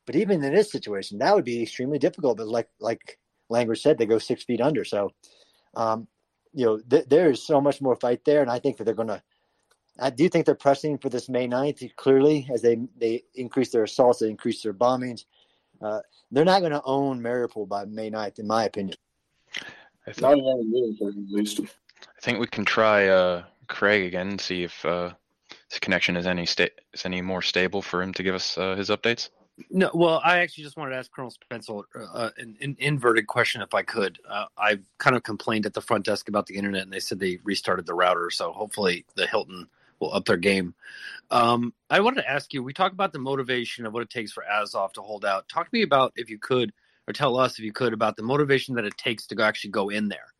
[0.04, 2.36] But even in this situation, that would be extremely difficult.
[2.36, 3.18] But like like
[3.48, 4.84] Language said, they go six feet under.
[4.84, 5.12] So,
[5.74, 6.06] um,
[6.52, 8.94] you know, th- there is so much more fight there, and I think that they're
[8.94, 9.22] going to
[9.98, 13.84] I do think they're pressing for this May 9th clearly as they they increase their
[13.84, 15.24] assaults, they increase their bombings.
[15.80, 18.96] Uh, they're not going to own Mariupol by May 9th, in my opinion.
[20.06, 21.60] I think, not at least.
[21.60, 25.12] I think we can try uh, Craig again and see if uh,
[25.68, 28.76] his connection is any sta- is any more stable for him to give us uh,
[28.76, 29.30] his updates.
[29.70, 31.78] No, well, I actually just wanted to ask Colonel Spencer
[32.12, 34.18] uh, an, an, inverted question, if I could.
[34.28, 37.18] Uh, I kind of complained at the front desk about the internet, and they said
[37.18, 38.28] they restarted the router.
[38.30, 39.66] So hopefully, the Hilton
[40.00, 40.74] will up their game.
[41.30, 42.62] Um, I wanted to ask you.
[42.62, 45.48] We talk about the motivation of what it takes for Azov to hold out.
[45.48, 46.72] Talk to me about, if you could,
[47.08, 49.70] or tell us if you could, about the motivation that it takes to go, actually
[49.70, 50.32] go in there.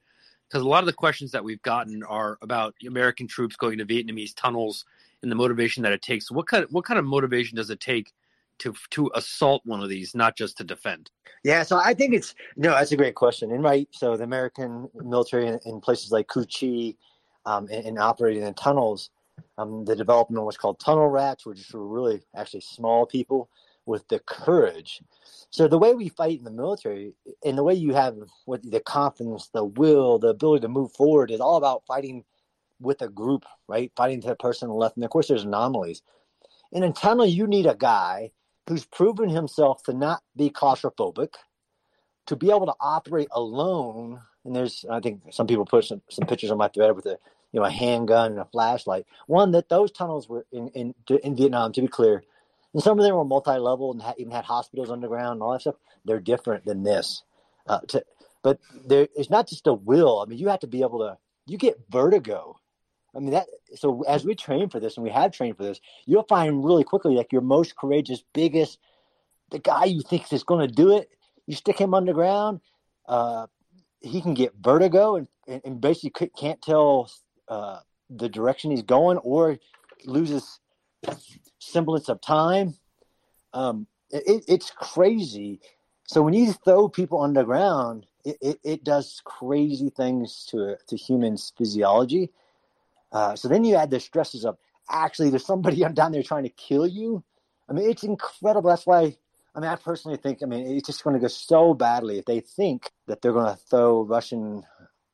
[0.48, 3.84] Because a lot of the questions that we've gotten are about American troops going to
[3.84, 4.84] Vietnamese tunnels
[5.22, 6.30] and the motivation that it takes.
[6.30, 8.12] What kind of, what kind of motivation does it take
[8.59, 11.11] to to assault one of these, not just to defend?
[11.42, 13.50] Yeah, so I think it's no, that's a great question.
[13.52, 16.94] And right, so the American military in, in places like Cu Chi
[17.44, 19.11] um, and, and operating in tunnels
[19.59, 23.48] um, the development was called tunnel rats, which were really actually small people
[23.86, 25.00] with the courage.
[25.50, 28.80] So the way we fight in the military, and the way you have what the
[28.80, 32.24] confidence, the will, the ability to move forward, is all about fighting
[32.80, 33.92] with a group, right?
[33.96, 34.96] Fighting to the person left.
[34.96, 36.02] And of course, there's anomalies.
[36.72, 38.32] In a tunnel, you need a guy
[38.68, 41.34] who's proven himself to not be claustrophobic,
[42.26, 44.20] to be able to operate alone.
[44.44, 47.18] And there's, I think some people put some, some pictures on my thread with a
[47.57, 49.07] you know, a handgun and a flashlight.
[49.28, 50.94] One that those tunnels were in in,
[51.24, 52.22] in Vietnam, to be clear,
[52.74, 55.62] and some of them were multi-level and ha- even had hospitals underground and all that
[55.62, 55.76] stuff.
[56.04, 57.22] They're different than this.
[57.66, 58.04] Uh, to,
[58.42, 60.20] but there, it's not just a will.
[60.20, 61.16] I mean, you have to be able to.
[61.46, 62.61] You get vertigo.
[63.14, 63.46] I mean that.
[63.74, 66.84] So as we train for this, and we have trained for this, you'll find really
[66.84, 68.78] quickly like your most courageous, biggest,
[69.50, 71.09] the guy you think is going to do it.
[71.46, 72.61] You stick him underground.
[73.09, 73.46] Uh,
[74.00, 77.11] he can get vertigo and, and, and basically can't tell
[77.49, 77.78] uh,
[78.11, 79.59] the direction he's going or
[80.05, 80.61] loses
[81.59, 82.74] semblance of time.
[83.53, 85.61] Um, it, it's crazy.
[86.07, 91.53] So when you throw people underground, it, it, it does crazy things to to humans'
[91.57, 92.30] physiology.
[93.12, 94.57] Uh, so then you add the stresses of
[94.90, 97.24] actually there's somebody down there trying to kill you.
[97.68, 98.70] I mean, it's incredible.
[98.70, 99.16] That's why
[99.57, 102.26] I mean, I personally think, I mean, it's just going to go so badly if
[102.26, 104.64] they think that they're going to throw Russian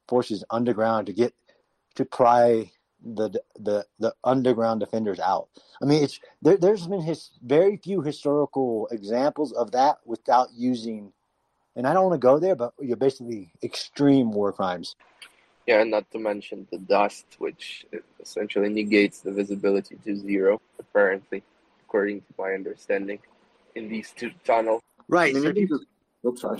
[0.08, 1.32] forces underground to get
[1.94, 2.70] to pry
[3.04, 5.48] the the the underground defenders out.
[5.80, 11.12] I mean, it's there, there's been his very few historical examples of that without using,
[11.76, 14.96] and I don't want to go there, but you're basically extreme war crimes.
[15.66, 17.86] Yeah, and not to mention the dust, which
[18.20, 21.44] essentially negates the visibility to zero, apparently,
[21.86, 23.20] according to my understanding,
[23.76, 24.82] in these two tunnels.
[25.08, 25.36] Right.
[25.36, 25.78] I mean, so,
[26.28, 26.58] Oops, sorry.